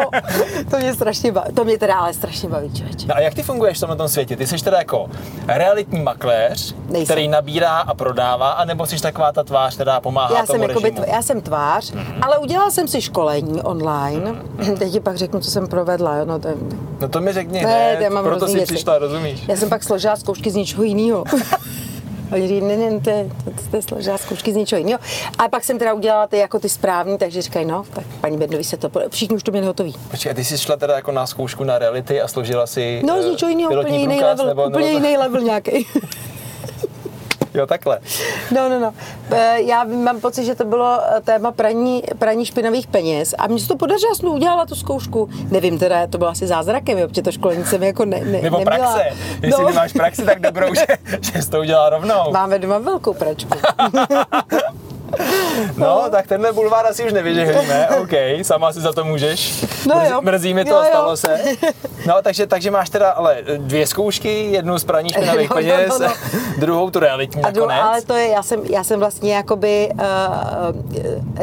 to 0.71 0.77
mě 0.77 0.93
strašně 0.93 1.31
baví, 1.31 1.53
to 1.53 1.63
mě 1.65 1.77
teda 1.77 1.95
ale 1.95 2.13
strašně 2.13 2.49
baví, 2.49 2.73
člověče. 2.73 3.07
No 3.07 3.15
a 3.15 3.19
jak 3.19 3.33
ty 3.33 3.43
funguješ 3.43 3.77
v 3.77 3.79
tomhle 3.79 3.97
tom 3.97 4.07
světě? 4.07 4.35
Ty 4.37 4.47
jsi 4.47 4.57
teda 4.63 4.77
jako 4.77 5.07
realitní 5.47 5.99
makléř, 6.01 6.75
Nejsem. 6.89 7.05
který 7.05 7.27
nabírá 7.27 7.77
a 7.77 7.93
prodává, 7.93 8.51
anebo 8.51 8.85
jsi 8.85 9.01
taková 9.01 9.31
ta 9.31 9.43
tvář, 9.43 9.75
která 9.75 9.99
pomáhá 10.01 10.35
Já 10.37 10.45
jsem, 10.45 10.55
tomu 10.55 10.67
jakoby, 10.69 10.89
režimu? 10.89 11.05
tv- 11.07 11.13
já 11.15 11.21
jsem 11.21 11.41
tvář, 11.41 11.93
ale 12.21 12.37
udělala 12.37 12.71
jsem 12.71 12.87
si 12.87 13.01
školení 13.01 13.61
online. 13.61 14.35
Teď 14.79 14.91
ti 14.91 14.99
pak 14.99 15.17
řeknu, 15.17 15.39
co 15.39 15.51
jsem 15.51 15.67
provedla. 15.67 16.15
Jo? 16.15 16.25
No, 16.25 16.39
to 16.39 16.47
je, 16.47 16.53
No 17.01 17.09
to 17.09 17.21
mi 17.21 17.33
řekni 17.33 17.61
ne, 17.63 17.95
hned, 17.97 18.09
mám 18.09 18.23
proto 18.23 18.37
hrozný 18.37 18.53
si 18.53 18.57
věci. 18.57 18.73
přišla, 18.73 18.97
rozumíš? 18.99 19.43
Já 19.47 19.55
jsem 19.55 19.69
pak 19.69 19.83
složila 19.83 20.15
zkoušky 20.15 20.51
z 20.51 20.55
něčeho 20.55 20.83
jiného. 20.83 21.23
A 22.31 22.35
oni 22.35 22.47
říkají, 22.47 22.77
ne, 22.77 22.77
ne, 22.89 22.99
to 22.99 23.09
je, 23.09 23.29
to, 23.45 23.51
to 23.71 23.75
je 23.75 23.81
složila 23.81 24.17
zkoušky 24.17 24.53
z 24.53 24.55
něčeho 24.55 24.79
jiného. 24.79 24.99
A 25.37 25.47
pak 25.47 25.63
jsem 25.63 25.79
teda 25.79 25.93
udělala 25.93 26.27
ty 26.27 26.37
jako 26.37 26.59
ty 26.59 26.69
správný, 26.69 27.17
takže 27.17 27.41
říkají, 27.41 27.65
no, 27.65 27.83
tak 27.93 28.03
paní 28.21 28.37
Bednovi 28.37 28.63
se 28.63 28.77
to, 28.77 28.91
všichni 29.09 29.35
už 29.35 29.43
to 29.43 29.51
měli 29.51 29.67
hotový. 29.67 29.93
Počkej, 30.11 30.31
a 30.31 30.35
ty 30.35 30.43
jsi 30.45 30.57
šla 30.57 30.75
teda 30.77 30.95
jako 30.95 31.11
na 31.11 31.27
zkoušku 31.27 31.63
na 31.63 31.79
reality 31.79 32.21
a 32.21 32.27
složila 32.27 32.67
si 32.67 33.01
No, 33.05 33.21
z 33.21 33.25
eh, 33.25 33.29
něčeho 33.29 33.49
jiného, 33.49 33.81
úplně 33.81 33.97
jiný 33.97 34.21
level, 34.21 34.45
nebo, 34.45 34.63
úplně 34.65 34.91
jiný 34.91 35.17
level 35.17 35.41
nějaký. 35.41 35.87
Jo, 37.55 37.65
takhle. 37.67 37.99
No, 38.55 38.69
no, 38.69 38.79
no. 38.79 38.93
Eh, 39.31 39.61
Já 39.61 39.83
mám 39.83 40.19
pocit, 40.21 40.45
že 40.45 40.55
to 40.55 40.65
bylo 40.65 40.99
eh, 41.17 41.21
téma 41.21 41.51
praní, 41.51 42.03
praní 42.19 42.45
špinavých 42.45 42.87
peněz 42.87 43.33
a 43.37 43.47
mně 43.47 43.59
se 43.59 43.67
to 43.67 43.75
podařilo, 43.75 44.15
jsem 44.15 44.29
udělala 44.29 44.65
tu 44.65 44.75
zkoušku. 44.75 45.29
Nevím 45.51 45.79
teda, 45.79 46.07
to 46.07 46.17
bylo 46.17 46.29
asi 46.29 46.47
zázrakem, 46.47 46.97
jo, 46.97 47.07
protože 47.07 47.21
to 47.21 47.31
školení 47.31 47.65
jsem 47.65 47.83
jako 47.83 48.05
ne, 48.05 48.19
ne, 48.25 48.41
Nebo 48.41 48.57
neměla. 48.57 48.77
praxe. 48.93 49.03
Jestli 49.41 49.63
no, 49.63 49.69
nemáš 49.69 49.93
praxi, 49.93 50.23
tak 50.25 50.39
dobrou, 50.39 50.73
že, 50.73 50.85
že 51.33 51.41
jsi 51.41 51.49
to 51.49 51.59
udělala 51.59 51.89
rovnou. 51.89 52.31
Máme 52.31 52.59
doma 52.59 52.77
velkou 52.77 53.13
pračku. 53.13 53.57
No, 55.77 56.03
tak 56.11 56.27
tenhle 56.27 56.53
bulvár 56.53 56.85
asi 56.85 57.05
už 57.05 57.13
nevyžehlíme, 57.13 57.89
OK, 58.01 58.11
sama 58.41 58.73
si 58.73 58.81
za 58.81 58.93
to 58.93 59.03
můžeš. 59.03 59.61
No 59.87 59.95
Mrzí- 59.95 60.11
jo. 60.11 60.21
Mrzí 60.21 60.53
mi 60.53 60.65
to, 60.65 60.69
Jo, 60.69 60.77
jo. 60.77 60.85
stalo 60.89 61.17
se. 61.17 61.39
No, 62.07 62.13
takže, 62.21 62.47
takže 62.47 62.71
máš 62.71 62.89
teda 62.89 63.09
ale 63.11 63.37
dvě 63.57 63.87
zkoušky, 63.87 64.51
jednu 64.51 64.77
z 64.77 64.83
praní 64.83 65.09
špinavých 65.09 65.49
No, 65.49 65.55
no, 65.55 65.61
peněz, 65.61 65.99
no, 65.99 66.07
no. 66.07 66.13
druhou 66.59 66.89
tu 66.89 66.99
realitní 66.99 67.43
A 67.43 67.51
nakonec. 67.51 67.77
ale 67.83 68.01
to 68.01 68.13
je, 68.13 68.27
já 68.27 68.43
jsem, 68.43 68.59
já 68.69 68.83
jsem 68.83 68.99
vlastně 68.99 69.35
jakoby 69.35 69.89
uh, 69.93 70.05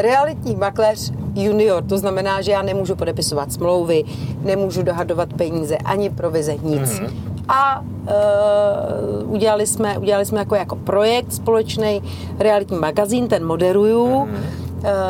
realitní 0.03 0.57
makléř 0.57 1.13
junior, 1.35 1.85
to 1.85 1.99
znamená, 1.99 2.41
že 2.41 2.53
já 2.53 2.63
nemůžu 2.63 2.97
podepisovat 2.97 3.53
smlouvy, 3.53 4.05
nemůžu 4.41 4.83
dohadovat 4.83 5.29
peníze, 5.33 5.77
ani 5.77 6.11
provize, 6.11 6.55
nic. 6.63 7.01
Mhm. 7.01 7.07
Mm-hmm 7.07 7.32
a 7.49 7.81
uh, 7.81 9.33
udělali, 9.33 9.67
jsme, 9.67 9.99
udělali 9.99 10.27
jsme 10.27 10.39
jako, 10.39 10.55
jako 10.55 10.77
projekt 10.77 11.33
společný 11.33 12.03
realitní 12.39 12.79
magazín, 12.79 13.29
ten 13.29 13.47
moderuju. 13.47 14.25
Mm. 14.25 14.35
Uh, 14.35 14.41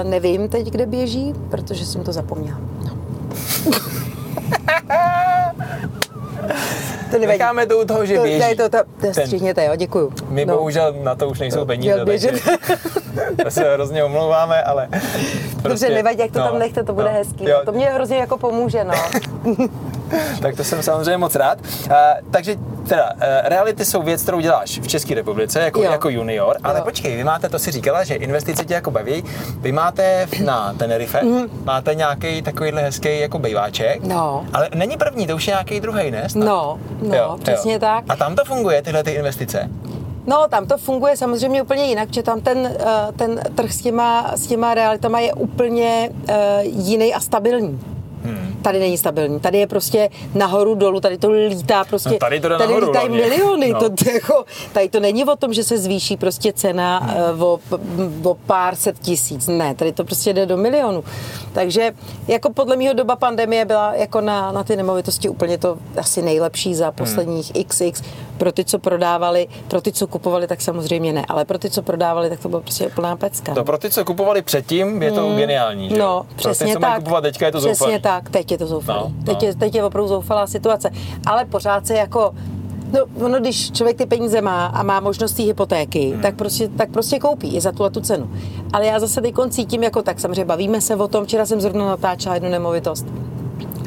nevím 0.04 0.48
teď, 0.48 0.70
kde 0.70 0.86
běží, 0.86 1.34
protože 1.50 1.86
jsem 1.86 2.04
to 2.04 2.12
zapomněla. 2.12 2.58
No. 2.84 2.92
To. 7.12 7.18
Necháme 7.18 7.66
to 7.66 7.78
u 7.78 7.84
toho, 7.84 8.06
že 8.06 8.18
běží. 8.18 8.56
To, 8.56 8.68
to, 8.68 8.78
to, 8.78 8.84
to, 9.00 9.06
to 9.06 9.20
střihněte, 9.20 9.64
jo, 9.64 9.76
děkuju. 9.76 10.12
My 10.28 10.46
no. 10.46 10.56
bohužel 10.56 10.94
na 11.02 11.14
to 11.14 11.28
už 11.28 11.40
nejsou 11.40 11.58
no, 11.58 11.66
peníze, 11.66 12.04
takže 12.04 12.30
to 13.44 13.50
se 13.50 13.74
hrozně 13.74 14.04
omlouváme, 14.04 14.62
ale... 14.62 14.88
Prostě, 15.62 15.68
Dobře, 15.68 15.88
nevadí, 15.90 16.18
jak 16.18 16.30
to 16.30 16.38
no, 16.38 16.44
tam 16.44 16.58
nechte, 16.58 16.82
to 16.84 16.92
bude 16.92 17.06
no, 17.06 17.12
hezký. 17.12 17.44
Jo. 17.44 17.60
To 17.64 17.72
mě 17.72 17.90
hrozně 17.90 18.16
jako 18.16 18.38
pomůže, 18.38 18.84
no. 18.84 18.94
Tak 20.42 20.56
to 20.56 20.64
jsem 20.64 20.82
samozřejmě 20.82 21.16
moc 21.18 21.34
rád. 21.34 21.58
Uh, 21.86 21.94
takže 22.30 22.56
teda, 22.88 23.12
uh, 23.12 23.20
reality 23.42 23.84
jsou 23.84 24.02
věc, 24.02 24.22
kterou 24.22 24.40
děláš 24.40 24.78
v 24.78 24.86
České 24.88 25.14
republice 25.14 25.60
jako, 25.60 25.82
Jo. 25.82 25.90
jako 25.92 26.08
junior, 26.08 26.56
ale 26.64 26.78
Jo. 26.78 26.84
počkej, 26.84 27.16
vy 27.16 27.24
máte, 27.24 27.48
to 27.48 27.58
si 27.58 27.70
říkala, 27.70 28.04
že 28.04 28.14
investice 28.14 28.64
tě 28.64 28.74
jako 28.74 28.90
baví, 28.90 29.24
vy 29.56 29.72
máte 29.72 30.28
na 30.44 30.74
Tenerife, 30.78 31.20
máte 31.64 31.94
nějaký 31.94 32.42
takovýhle 32.42 32.82
hezký 32.82 33.20
jako 33.20 33.38
bejváček. 33.38 34.02
No. 34.04 34.44
ale 34.52 34.68
není 34.74 34.96
první, 34.96 35.26
to 35.26 35.36
už 35.36 35.46
je 35.46 35.50
nějaký 35.52 35.80
druhý, 35.80 36.10
ne? 36.10 36.28
Snad? 36.28 36.44
No, 36.46 36.78
no, 37.02 37.38
přesně 37.42 37.78
tak. 37.78 38.04
A 38.08 38.16
tam 38.16 38.34
to 38.36 38.44
funguje, 38.44 38.82
tyhle 38.82 39.02
ty 39.04 39.10
investice? 39.10 39.68
No, 40.26 40.48
tam 40.48 40.66
to 40.66 40.78
funguje 40.78 41.16
samozřejmě 41.16 41.62
úplně 41.62 41.84
jinak, 41.84 42.12
že 42.12 42.22
tam 42.22 42.40
ten, 42.40 42.66
eh, 42.80 43.12
ten 43.16 43.40
trh 43.54 43.72
s 43.72 43.80
těma, 43.82 44.32
s 44.36 44.46
těma 44.46 44.74
realitama 44.74 45.20
je 45.20 45.32
úplně 45.32 46.10
eh, 46.28 46.60
jiný 46.64 47.14
a 47.14 47.20
stabilní. 47.20 47.80
Hmm. 48.62 48.72
Tady 48.72 48.78
není 48.78 48.98
stabilní. 48.98 49.40
Tady 49.40 49.58
je 49.58 49.66
prostě 49.66 50.08
nahoru 50.34 50.74
dolů, 50.74 51.00
tady 51.00 51.18
to 51.18 51.30
lítá 51.30 51.84
prostě. 51.84 52.08
No, 52.10 52.18
tady 52.18 52.40
to 52.40 52.48
jde 52.48 52.58
tady 52.58 52.68
nahoru 52.68 52.86
lítají 52.86 53.08
hlavně. 53.08 53.28
miliony. 53.28 53.72
No. 53.72 53.80
To, 53.80 53.90
to 53.90 54.10
jako, 54.10 54.44
tady 54.72 54.88
to 54.88 55.00
není 55.00 55.24
o 55.24 55.36
tom, 55.36 55.52
že 55.54 55.64
se 55.64 55.78
zvýší 55.78 56.16
prostě 56.16 56.52
cena 56.52 56.98
Hmm. 56.98 57.10
eh, 57.40 57.44
o, 57.44 57.58
o 58.30 58.34
pár 58.34 58.74
set 58.76 58.98
tisíc. 58.98 59.46
Ne, 59.48 59.74
tady 59.74 59.92
to 59.92 60.04
prostě 60.04 60.32
jde 60.32 60.46
do 60.46 60.56
milionů. 60.56 61.04
Takže 61.52 61.92
jako 62.28 62.52
podle 62.52 62.76
mého 62.76 62.94
doba 62.94 63.16
pandemie 63.16 63.64
byla 63.64 63.94
jako 63.94 64.20
na, 64.20 64.52
na 64.52 64.64
ty 64.64 64.76
nemovitosti 64.76 65.28
úplně 65.28 65.58
to 65.58 65.78
asi 65.96 66.22
nejlepší 66.22 66.74
za 66.74 66.92
posledních 66.92 67.52
XX. 67.66 68.02
Pro 68.38 68.52
ty, 68.52 68.64
co 68.64 68.78
prodávali, 68.78 69.48
pro 69.68 69.80
ty, 69.80 69.92
co 69.92 70.06
kupovali, 70.06 70.46
tak 70.46 70.60
samozřejmě 70.60 71.12
ne. 71.12 71.24
Ale 71.28 71.44
pro 71.44 71.58
ty, 71.58 71.70
co 71.70 71.82
prodávali, 71.82 72.30
tak 72.30 72.40
to 72.40 72.48
byla 72.48 72.60
prostě 72.62 72.86
úplná 72.86 73.16
pecka. 73.16 73.54
To 73.54 73.64
pro 73.64 73.78
ty, 73.78 73.90
co 73.90 74.04
kupovali 74.04 74.42
předtím, 74.42 75.02
je 75.02 75.12
to 75.12 75.34
geniální, 75.36 75.88
že? 75.88 75.98
No, 75.98 76.22
pro 76.28 76.36
přesně 76.36 76.66
ty, 76.66 76.72
co 76.72 76.78
tak. 76.80 76.96
kupovat 76.98 77.22
teďka, 77.22 77.46
je 77.46 77.52
to 77.52 77.58
Přesně 77.58 77.74
zoufalý. 77.74 78.00
tak, 78.02 78.30
teď 78.30 78.51
je 78.52 78.58
to 78.58 78.66
zoufalý. 78.66 79.00
No, 79.02 79.24
teď, 79.24 79.42
no. 79.42 79.48
Je, 79.48 79.54
teď 79.54 79.74
je 79.74 79.84
opravdu 79.84 80.08
zoufalá 80.08 80.46
situace. 80.46 80.90
Ale 81.26 81.44
pořád 81.44 81.86
se 81.86 81.94
jako 81.94 82.34
No, 82.92 83.26
ono, 83.26 83.40
když 83.40 83.72
člověk 83.72 83.98
ty 83.98 84.06
peníze 84.06 84.40
má 84.40 84.66
a 84.66 84.82
má 84.82 85.00
možnost 85.00 85.32
té 85.32 85.42
hypotéky, 85.42 86.10
hmm. 86.10 86.22
tak, 86.22 86.36
prostě, 86.36 86.68
tak 86.68 86.90
prostě 86.90 87.18
koupí 87.18 87.56
i 87.56 87.60
za 87.60 87.72
tu 87.72 87.84
a 87.84 87.90
tu 87.90 88.00
cenu. 88.00 88.30
Ale 88.72 88.86
já 88.86 89.00
zase 89.00 89.20
teď 89.20 89.34
cítím 89.48 89.82
jako 89.82 90.02
tak, 90.02 90.20
samozřejmě 90.20 90.44
bavíme 90.44 90.80
se 90.80 90.96
o 90.96 91.08
tom, 91.08 91.24
včera 91.24 91.46
jsem 91.46 91.60
zrovna 91.60 91.86
natáčela 91.86 92.34
jednu 92.34 92.50
nemovitost. 92.50 93.06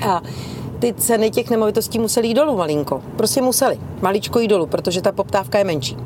A 0.10 0.22
ty 0.80 0.94
ceny 0.94 1.32
těch 1.32 1.50
nemovitostí 1.50 2.00
musely 2.00 2.28
jít 2.28 2.34
dolů 2.34 2.58
malinko. 2.58 3.02
Prostě 3.18 3.42
museli. 3.42 3.80
Maličko 4.02 4.40
jít 4.40 4.48
dolů, 4.48 4.66
protože 4.66 5.02
ta 5.02 5.12
poptávka 5.12 5.58
je 5.58 5.64
menší. 5.64 5.98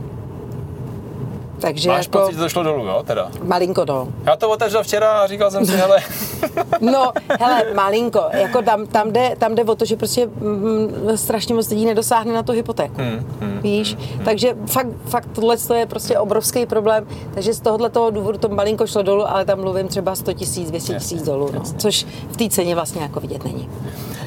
Takže 1.60 1.90
Máš 1.90 2.06
jako 2.06 2.20
pocit, 2.20 2.34
že 2.34 2.40
to 2.40 2.50
šlo 2.50 2.64
dolů, 2.64 2.86
jo, 2.86 3.04
teda? 3.08 3.32
malinko 3.44 3.86
no. 3.86 4.08
Já 4.26 4.36
to 4.36 4.50
otevřel 4.50 4.84
včera 4.84 5.12
a 5.12 5.28
říkal 5.28 5.52
jsem 5.52 5.66
si, 5.66 5.78
hele, 5.78 6.00
No, 6.82 7.12
hele, 7.40 7.64
malinko, 7.76 8.24
jako 8.34 8.62
tam, 8.62 8.88
tam, 8.88 9.12
jde, 9.12 9.36
tam 9.38 9.56
jde 9.56 9.64
o 9.64 9.76
to, 9.76 9.86
že 9.86 9.96
prostě 9.96 10.26
mm, 10.26 11.12
strašně 11.16 11.56
moc 11.56 11.70
lidí 11.70 11.86
nedosáhne 11.86 12.34
na 12.34 12.44
tu 12.44 12.52
hypotéku. 12.52 12.96
Hmm, 13.02 13.26
hmm, 13.42 13.60
Víš? 13.62 13.98
Takže 14.26 14.56
fakt, 14.66 14.88
fakt 15.06 15.28
tohle 15.36 15.56
je 15.76 15.86
prostě 15.86 16.18
obrovský 16.20 16.66
problém. 16.66 17.08
Takže 17.34 17.54
z 17.54 17.60
tohohle 17.60 17.90
toho 17.90 18.10
důvodu 18.10 18.38
to 18.38 18.50
malinko 18.50 18.88
šlo 18.88 19.02
dolů, 19.02 19.30
ale 19.30 19.46
tam 19.46 19.62
mluvím 19.62 19.88
třeba 19.88 20.16
100 20.16 20.34
tisíc, 20.34 20.70
200 20.70 20.94
tisíc 20.94 21.24
dolů, 21.24 21.50
no, 21.54 21.62
což 21.78 22.06
v 22.32 22.38
té 22.38 22.50
ceně 22.50 22.76
vlastně 22.76 23.02
jako 23.02 23.20
vidět 23.20 23.44
není. 23.46 23.70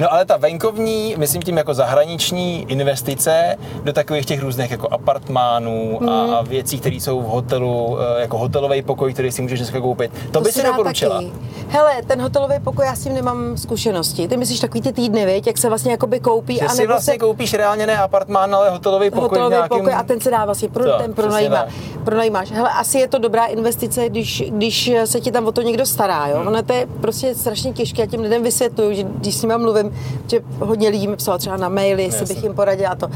No 0.00 0.12
ale 0.12 0.24
ta 0.24 0.36
venkovní, 0.36 1.14
myslím 1.18 1.42
tím 1.42 1.56
jako 1.56 1.74
zahraniční 1.74 2.66
investice 2.68 3.56
do 3.84 3.92
takových 3.92 4.26
těch 4.26 4.42
různých 4.42 4.70
jako 4.70 4.88
apartmánů 4.88 5.98
Hmm. 6.00 6.08
a 6.10 6.42
věcí, 6.42 6.78
které 6.80 6.96
jsou 6.96 7.22
v 7.23 7.26
hotelu, 7.26 7.99
eh, 8.00 8.21
jako 8.21 8.38
hotelový 8.38 8.83
pokoj, 8.83 9.12
který 9.12 9.33
si 9.33 9.43
můžeš 9.43 9.59
dneska 9.59 9.81
koupit. 9.81 10.12
To, 10.31 10.41
by 10.41 10.52
si 10.52 10.62
doporučila. 10.62 11.14
taky. 11.14 11.33
Hele, 11.69 12.02
ten 12.07 12.23
hotelový 12.23 12.55
pokoj, 12.64 12.87
já 12.87 12.95
s 12.95 13.05
tím 13.05 13.14
nemám 13.14 13.57
zkušenosti. 13.57 14.29
Ty 14.29 14.37
myslíš 14.37 14.61
takový 14.61 14.83
ty 14.83 14.93
týdny, 14.93 15.26
viď, 15.26 15.47
jak 15.47 15.59
se 15.59 15.69
vlastně 15.69 15.91
jakoby 15.91 16.21
koupí 16.21 16.55
Že 16.55 16.61
a 16.61 16.69
si 16.69 16.87
vlastně 16.87 17.12
se 17.12 17.19
koupíš 17.19 17.55
reálně 17.55 17.87
ne 17.87 17.99
apartmán, 17.99 18.55
ale 18.55 18.71
hotelový 18.71 19.11
pokoj 19.11 19.23
hotelový 19.23 19.55
nějakým... 19.55 19.79
pokoj 19.79 19.95
a 19.95 20.02
ten 20.02 20.21
se 20.21 20.31
dá 20.31 20.45
vlastně 20.45 20.69
pro, 20.69 20.85
To, 20.85 20.99
ten 20.99 21.14
pronajímá, 21.14 21.67
pronajímáš. 22.05 22.50
Hele, 22.50 22.71
asi 22.71 22.99
je 22.99 23.09
to 23.09 23.19
dobrá 23.19 23.45
investice, 23.45 24.09
když, 24.09 24.45
když 24.49 24.93
se 25.05 25.21
ti 25.21 25.33
tam 25.33 25.47
o 25.47 25.52
to 25.52 25.62
někdo 25.62 25.87
stará, 25.87 26.26
jo. 26.26 26.37
Hmm. 26.37 26.47
Ono 26.47 26.62
to 26.62 26.73
je 26.73 26.87
prostě 27.00 27.35
strašně 27.35 27.73
těžké, 27.73 28.02
já 28.02 28.07
těm 28.07 28.21
lidem 28.21 28.43
vysvětluju, 28.43 28.95
že 28.95 29.02
když 29.02 29.35
s 29.35 29.43
nimi 29.43 29.55
mluvím, 29.59 29.97
že 30.26 30.41
hodně 30.59 30.88
lidí 30.88 31.09
mi 31.09 31.17
psalo 31.17 31.38
třeba 31.38 31.57
na 31.57 31.69
maily, 31.69 32.02
jestli 32.02 32.26
bych 32.26 32.43
jim 32.43 32.55
poradila 32.55 32.95
to. 32.95 33.09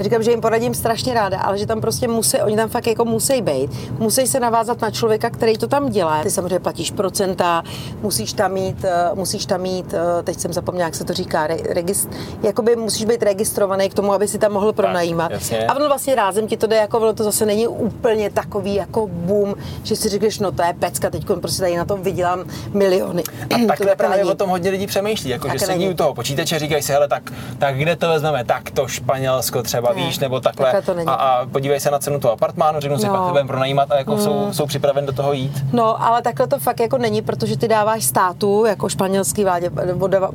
Říkám, 0.00 0.22
že 0.22 0.30
jim 0.30 0.40
poradím 0.40 0.74
strašně 0.74 1.14
ráda, 1.14 1.40
ale 1.40 1.58
že 1.58 1.66
tam 1.66 1.80
prostě 1.80 2.08
musí, 2.08 2.38
oni 2.38 2.56
tam 2.56 2.68
fakt 2.68 2.86
jako 2.86 3.04
musí 3.04 3.42
být. 3.42 3.70
Musí 3.98 4.26
se 4.26 4.40
navázat 4.40 4.80
na 4.80 4.90
člověka, 4.90 5.30
který 5.30 5.58
to 5.58 5.66
tam 5.66 5.88
dělá. 5.90 6.22
Ty 6.22 6.30
samozřejmě 6.30 6.58
platíš 6.58 6.90
procenta, 6.90 7.62
musíš 8.02 8.32
tam 8.32 8.52
mít, 8.52 8.84
eh, 8.84 9.10
musíš 9.14 9.46
tam 9.46 9.60
mít, 9.60 9.94
eh, 9.94 10.22
teď 10.22 10.38
jsem 10.38 10.52
zapomněla, 10.52 10.86
jak 10.86 10.94
se 10.94 11.04
to 11.04 11.12
říká, 11.12 11.46
re, 11.46 11.56
regist, 11.68 12.08
jakoby 12.42 12.76
musíš 12.76 13.04
být 13.04 13.22
registrovaný 13.22 13.88
k 13.88 13.94
tomu, 13.94 14.12
aby 14.12 14.28
si 14.28 14.38
tam 14.38 14.52
mohl 14.52 14.72
pronajímat. 14.72 15.30
jasně. 15.30 15.66
A 15.66 15.76
ono 15.76 15.86
vlastně 15.86 16.14
rázem 16.14 16.46
ti 16.46 16.56
to 16.56 16.66
jde, 16.66 16.76
jako 16.76 16.98
ono 16.98 17.12
to 17.12 17.24
zase 17.24 17.46
není 17.46 17.68
úplně 17.68 18.30
takový 18.30 18.74
jako 18.74 19.06
boom, 19.06 19.54
že 19.82 19.96
si 19.96 20.08
řekneš, 20.08 20.38
no 20.38 20.52
to 20.52 20.62
je 20.62 20.74
pecka, 20.78 21.10
teď 21.10 21.24
prostě 21.40 21.62
tady 21.62 21.76
na 21.76 21.84
tom 21.84 22.02
vydělám 22.02 22.44
miliony. 22.74 23.22
A 23.54 23.58
To 23.62 23.66
takhle 23.66 23.96
právě 23.96 24.16
není. 24.16 24.30
o 24.30 24.34
tom 24.34 24.50
hodně 24.50 24.70
lidí 24.70 24.86
přemýšlí, 24.86 25.30
jako 25.30 25.48
že 25.48 25.52
Také 25.54 25.66
sedí 25.66 25.78
není. 25.78 25.90
u 25.92 25.96
toho 25.96 26.14
počítače, 26.14 26.58
říkají 26.58 26.82
si, 26.82 26.92
hele, 26.92 27.08
tak, 27.08 27.32
tak 27.58 27.76
kde 27.76 27.96
to 27.96 28.08
vezmeme, 28.08 28.44
tak 28.44 28.70
to 28.70 28.88
Španělsko 28.88 29.62
třeba, 29.62 29.81
Ne, 29.88 30.04
víš, 30.04 30.18
nebo 30.18 30.40
takhle. 30.40 30.82
to 30.82 30.94
není. 30.94 31.08
a, 31.08 31.12
a 31.12 31.46
podívej 31.46 31.80
se 31.80 31.90
na 31.90 31.98
cenu 31.98 32.20
toho 32.20 32.32
apartmánu, 32.32 32.80
řeknu 32.80 32.98
si, 32.98 33.06
No. 33.06 33.12
pak 33.12 33.22
budeme 33.22 33.48
pronajímat 33.48 33.90
a 33.92 33.98
jako 33.98 34.18
jsou, 34.18 34.48
jsou 34.52 34.66
připraven 34.66 35.06
do 35.06 35.12
toho 35.12 35.32
jít. 35.32 35.64
No, 35.72 36.02
ale 36.04 36.22
takhle 36.22 36.46
to 36.46 36.58
fakt 36.58 36.80
jako 36.80 36.98
není, 36.98 37.22
protože 37.22 37.56
ty 37.58 37.68
dáváš 37.68 38.04
státu, 38.04 38.64
jako 38.66 38.88
španělský 38.88 39.44
vládě, 39.44 39.70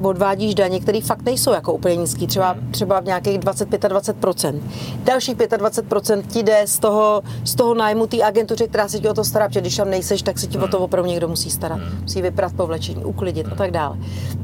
odvádíš 0.02 0.56
daně, 0.56 0.80
které 0.80 1.02
fakt 1.02 1.22
nejsou 1.22 1.54
jako 1.54 1.74
úplně 1.74 1.96
nízký, 1.96 2.28
třeba, 2.28 2.56
třeba 2.72 3.00
v 3.00 3.06
nějakých 3.06 3.40
25-20%. 3.40 4.60
Dalších 5.04 5.36
25% 5.38 6.22
ti 6.28 6.44
jde 6.44 6.62
z 6.66 6.80
toho, 6.80 7.22
z 7.44 7.56
toho 7.56 7.74
nájmu 7.74 8.08
té 8.08 8.24
agentuře, 8.24 8.68
která 8.68 8.88
se 8.88 9.00
ti 9.00 9.10
o 9.10 9.14
to 9.14 9.24
stará, 9.24 9.48
protože 9.48 9.62
když 9.62 9.76
tam 9.76 9.90
nejseš, 9.90 10.22
tak 10.22 10.40
se 10.40 10.48
ti 10.48 10.58
o 10.58 10.68
to 10.68 10.80
opravdu 10.80 11.10
někdo 11.10 11.28
musí 11.28 11.50
starat. 11.52 11.80
Musí 12.02 12.22
vyprat 12.22 12.54
povlečení, 12.54 13.06
uklidit 13.06 13.48
a 13.52 13.56
tak 13.56 13.72
dále. 13.72 13.98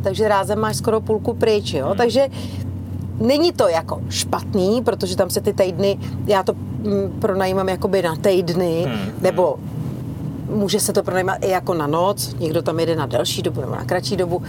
Takže 0.04 0.28
rázem 0.28 0.60
máš 0.60 0.76
skoro 0.78 1.02
půlku 1.02 1.34
pryč, 1.34 1.74
jo? 1.74 1.94
Takže 1.98 2.28
Není 3.20 3.52
to 3.54 3.68
jako 3.68 4.02
špatný, 4.10 4.82
protože 4.82 5.16
tam 5.16 5.30
se 5.30 5.42
ty 5.42 5.54
týdny, 5.54 6.00
já 6.26 6.44
to 6.44 6.54
mm, 6.54 7.18
pronajímám 7.20 7.70
jakoby 7.70 8.02
na 8.02 8.16
týdny, 8.16 8.88
nebo 9.22 9.56
může 10.50 10.80
se 10.80 10.94
to 10.94 11.04
pronajímat 11.04 11.38
i 11.42 11.50
jako 11.50 11.74
na 11.74 11.88
noc, 11.88 12.36
někdo 12.40 12.62
tam 12.62 12.80
jede 12.80 12.96
na 12.96 13.06
delší 13.06 13.42
dobu 13.42 13.62
nebo 13.62 13.76
na 13.76 13.86
kratší 13.86 14.16
dobu, 14.18 14.42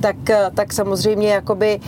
tak, 0.00 0.30
eh, 0.30 0.50
tak 0.54 0.72
samozřejmě 0.72 1.28
jakoby 1.28 1.80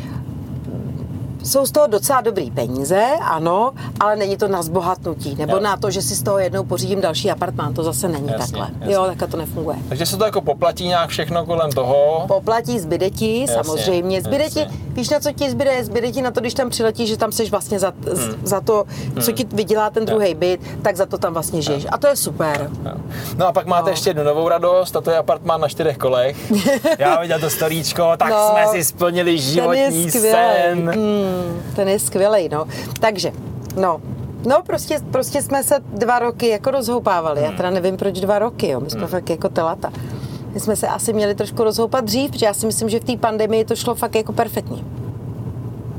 jsou 1.45 1.67
z 1.67 1.71
toho 1.73 1.87
docela 1.87 2.21
dobrý 2.21 2.51
peníze, 2.51 3.03
ano, 3.23 3.73
ale 4.01 4.17
není 4.17 4.37
to 4.37 4.49
na 4.49 4.63
zbohatnutí, 4.63 5.35
nebo 5.39 5.53
Jo. 5.57 5.61
na 5.63 5.77
to, 5.77 5.91
že 5.91 6.03
si 6.03 6.15
z 6.15 6.23
toho 6.23 6.39
jednou 6.39 6.65
pořídím 6.65 7.01
další 7.01 7.31
apartmán, 7.31 7.75
to 7.75 7.83
zase 7.83 8.09
není 8.09 8.29
Jasně, 8.29 8.39
takhle. 8.39 8.69
jasně. 8.81 8.95
Jo, 8.95 9.05
takhle 9.07 9.29
to 9.29 9.37
nefunguje. 9.37 9.77
Takže 9.89 10.07
se 10.07 10.17
to 10.17 10.25
jako 10.25 10.41
poplatí 10.41 10.87
nějak 10.87 11.11
všechno 11.11 11.47
kolem 11.47 11.71
toho. 11.73 12.25
Poplatí, 12.29 12.79
zbyde 12.79 13.11
ti, 13.11 13.41
Jasně, 13.41 13.55
samozřejmě. 13.65 14.23
Zbyde 14.23 14.51
ti, 14.51 14.59
jasně. 14.61 14.79
Víš 14.99 15.11
na 15.11 15.21
co 15.21 15.33
ti 15.33 15.51
zbyde? 15.51 15.85
Zbyde 15.85 16.13
ti 16.13 16.23
na 16.23 16.31
to, 16.31 16.41
když 16.41 16.55
tam 16.55 16.71
přiletíš, 16.71 17.09
že 17.09 17.17
tam 17.17 17.33
jsi 17.33 17.51
vlastně 17.51 17.79
za, 17.79 17.93
hmm. 18.17 18.35
za 18.43 18.61
to, 18.61 18.85
co 19.21 19.33
ti 19.33 19.47
vydělá 19.53 19.91
ten 19.91 20.05
druhý 20.07 20.35
byt, 20.35 20.61
tak 20.83 20.97
za 20.97 21.07
to 21.07 21.19
tam 21.19 21.33
vlastně 21.33 21.63
žiješ. 21.63 21.87
A 21.91 21.99
to 21.99 22.07
je 22.07 22.17
super. 22.17 22.71
No 23.37 23.47
a 23.47 23.53
pak 23.53 23.67
máte 23.67 23.83
No. 23.85 23.91
ještě 23.91 24.11
jednu 24.11 24.23
novou 24.25 24.49
radost, 24.49 24.97
a 24.97 25.01
to 25.01 25.11
je 25.11 25.17
apartmán 25.17 25.61
na 25.61 25.69
čtyřech 25.69 25.97
kolech. 25.99 26.37
Já 26.99 27.21
viděl 27.21 27.41
to 27.41 27.51
storíčko, 27.51 28.11
tak 28.17 28.31
No, 28.31 28.49
jsme 28.53 28.67
si 28.73 28.85
splnili 28.85 29.31
Ten 29.33 29.39
životní 29.43 30.11
skvělý. 30.11 30.31
sen. 30.31 30.93
Mm, 30.97 31.63
ten 31.77 31.89
je 31.89 31.99
skvělý, 31.99 32.49
no. 32.49 32.67
Takže, 33.01 33.33
no, 33.77 34.01
No, 34.47 34.63
prostě, 34.67 34.99
prostě 35.11 35.43
jsme 35.43 35.63
se 35.63 35.75
dva 35.93 36.19
roky 36.19 36.49
jako 36.49 36.71
rozhoupávali. 36.71 37.43
Já 37.43 37.53
teda 37.53 37.71
nevím, 37.71 37.97
proč 37.97 38.21
dva 38.21 38.39
roky, 38.39 38.69
jo. 38.69 38.81
My 38.81 38.91
jsme 38.91 39.07
fakt 39.07 39.31
jako 39.31 39.49
telata. 39.49 39.93
My 40.59 40.63
jsme 40.63 40.77
se 40.77 40.89
asi 40.89 41.13
měli 41.13 41.35
trošku 41.35 41.65
rozhoupat 41.65 42.05
dřív, 42.05 42.31
protože 42.31 42.47
já 42.47 42.55
si 42.55 42.67
myslím, 42.67 42.89
že 42.89 43.01
v 43.01 43.05
té 43.05 43.17
pandemii 43.17 43.65
to 43.65 43.77
šlo 43.77 43.95
fakt 43.95 44.15
jako 44.15 44.33
perfektně. 44.33 44.77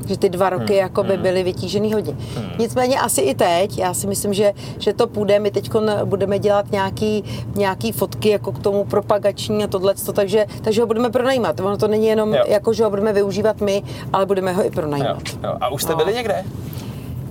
Že 0.08 0.18
ty 0.18 0.30
dva 0.30 0.50
roky 0.50 0.76
jako 0.76 1.04
by 1.04 1.18
byly 1.18 1.44
vytížený 1.44 1.94
hodně. 1.94 2.14
Nicméně 2.60 3.00
asi 3.00 3.22
i 3.22 3.36
teď, 3.36 3.78
já 3.78 3.94
si 3.94 4.08
myslím, 4.08 4.34
že, 4.34 4.54
že 4.80 4.94
to 4.94 5.08
půjde. 5.08 5.40
My 5.40 5.52
teď 5.52 5.70
budeme 6.06 6.40
dělat 6.40 6.72
nějaký, 6.72 7.24
nějaký 7.56 7.92
fotky 7.92 8.30
jako 8.30 8.52
k 8.52 8.60
tomu 8.60 8.86
propagační 8.86 9.64
a 9.64 9.68
tohle, 9.68 9.94
takže, 10.14 10.46
takže 10.62 10.82
ho 10.82 10.88
budeme 10.88 11.10
pronajímat. 11.10 11.60
Ono 11.60 11.78
to 11.78 11.88
není 11.88 12.08
jenom 12.08 12.34
Jo. 12.34 12.44
jako, 12.48 12.74
že 12.74 12.84
ho 12.84 12.90
budeme 12.90 13.14
využívat 13.14 13.62
my, 13.62 13.84
ale 14.14 14.26
budeme 14.26 14.54
ho 14.54 14.62
i 14.64 14.66
Jo, 14.66 14.72
pronajímat. 14.76 15.22
jo. 15.44 15.58
A 15.62 15.70
už 15.70 15.84
jste 15.84 15.92
No. 15.92 15.98
byli 15.98 16.14
někde? 16.14 16.44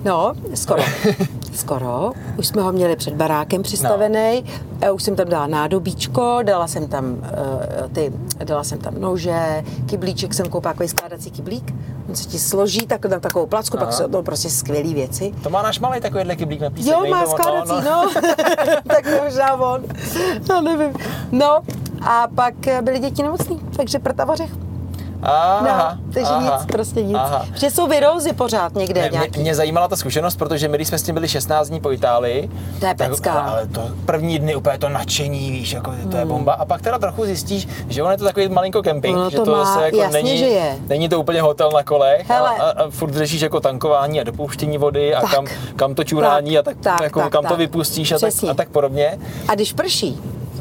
No, 0.04 0.32
skoro. 0.54 0.82
Skoro. 1.55 2.12
Už 2.37 2.47
jsme 2.47 2.62
ho 2.62 2.73
měli 2.73 2.97
před 2.97 3.14
barákem 3.14 3.62
přistavený. 3.62 4.45
No. 4.87 4.95
Už 4.95 5.02
jsem 5.02 5.17
tam 5.17 5.28
dala 5.28 5.47
nádobíčko, 5.47 6.38
dala 6.43 6.67
jsem 6.67 6.88
tam 6.88 7.05
uh, 7.12 7.88
ty, 7.93 8.12
dala 8.45 8.64
jsem 8.64 8.78
tam 8.78 9.00
nože, 9.00 9.64
kyblíček 9.87 10.35
jsem 10.35 10.49
koupila, 10.49 10.73
takový 10.73 10.88
skládací 10.88 11.31
kyblík. 11.31 11.75
On 12.09 12.17
se 12.17 12.28
ti 12.28 12.38
složí 12.38 12.87
tak, 12.87 13.05
na 13.07 13.21
takovou 13.21 13.47
placku, 13.47 13.76
Aha. 13.76 13.87
pak 13.87 13.95
jsou 13.95 14.09
to 14.09 14.23
prostě 14.23 14.50
skvělé 14.50 14.95
věci. 14.95 15.33
To 15.43 15.50
má 15.50 15.62
náš 15.62 15.81
malý 15.81 16.00
takovýhle 16.00 16.37
kyblík 16.37 16.61
na 16.61 16.71
písek. 16.71 16.93
Jo, 16.93 17.07
má 17.11 17.26
skládací, 17.26 17.73
no. 17.73 17.81
no. 17.81 18.11
tak 18.87 19.05
možná 19.25 19.55
on. 19.55 19.83
No, 20.49 20.61
nevím. 20.61 20.93
No, 21.33 21.61
a 22.02 22.28
pak 22.35 22.55
byli 22.83 22.99
děti 22.99 23.23
nemocní, 23.23 23.61
takže 23.76 23.99
prta 23.99 24.25
vařech. 24.25 24.68
Aha, 25.23 25.99
no, 26.07 26.13
takže 26.15 26.31
aha, 26.31 26.59
nic, 26.59 26.67
prostě 26.73 27.03
nic. 27.03 27.17
Aha. 27.17 27.47
Že 27.55 27.71
jsou 27.71 27.87
virózy 27.87 28.33
pořád 28.33 28.75
někde 28.75 29.01
ne, 29.01 29.09
nějaký. 29.13 29.31
Mě, 29.31 29.43
mě 29.43 29.55
zajímala 29.55 29.89
ta 29.89 29.97
zkušenost, 29.97 30.37
protože 30.37 30.69
my, 30.69 30.77
když 30.77 30.89
jsme 30.89 30.99
s 30.99 31.03
tím 31.03 31.15
byli 31.15 31.29
16 31.29 31.69
dní 31.69 31.81
po 31.81 31.93
Itálii, 31.93 32.51
to 32.81 32.87
je 32.87 32.95
pecka. 32.95 33.35
Tak, 33.35 33.49
ale 33.49 33.67
to 33.67 33.83
první 34.05 34.39
dny 34.39 34.55
úplně 34.55 34.79
to 34.79 34.89
nadšení, 34.89 35.51
víš, 35.51 35.73
jako 35.73 35.91
to 36.11 36.17
je 36.17 36.23
hmm. 36.23 36.29
bomba. 36.29 36.53
A 36.53 36.65
pak 36.65 36.83
teda 36.83 36.99
trochu 36.99 37.25
zjistíš, 37.25 37.69
že 37.89 38.03
on 38.03 38.11
je 38.11 38.19
to 38.19 38.25
takový 38.25 38.49
malinko 38.49 38.83
kemping, 38.83 39.17
no, 39.17 39.31
že 39.31 39.37
to, 39.37 39.45
to 39.45 39.51
má, 39.51 39.65
zase 39.65 39.85
jako 39.85 39.97
jasně, 39.97 40.23
není, 40.23 40.39
že 40.39 40.45
je. 40.45 40.77
není 40.89 41.09
to 41.09 41.21
úplně 41.21 41.43
hotel 41.43 41.71
na 41.75 41.83
kolech 41.83 42.31
Hele. 42.31 42.51
a, 42.51 42.63
a, 42.63 42.71
a, 42.71 42.91
furt 42.91 43.15
řešíš 43.15 43.41
jako 43.41 43.61
tankování 43.61 44.21
a 44.21 44.25
dopouštění 44.25 44.79
vody 44.79 45.15
a 45.15 45.21
tak, 45.21 45.31
kam, 45.31 45.47
kam 45.77 45.95
to 45.95 46.05
čurání 46.05 46.55
tak, 46.55 46.61
a 46.61 46.63
tak, 46.63 46.77
tak, 46.81 47.01
jako, 47.01 47.21
tak, 47.21 47.33
kam 47.33 47.43
tak. 47.43 47.53
to 47.53 47.57
vypustíš 47.57 48.13
a 48.13 48.19
tak, 48.19 48.33
a 48.51 48.55
tak 48.55 48.69
podobně. 48.69 49.19
A 49.49 49.55
když 49.55 49.73
prší, 49.73 50.21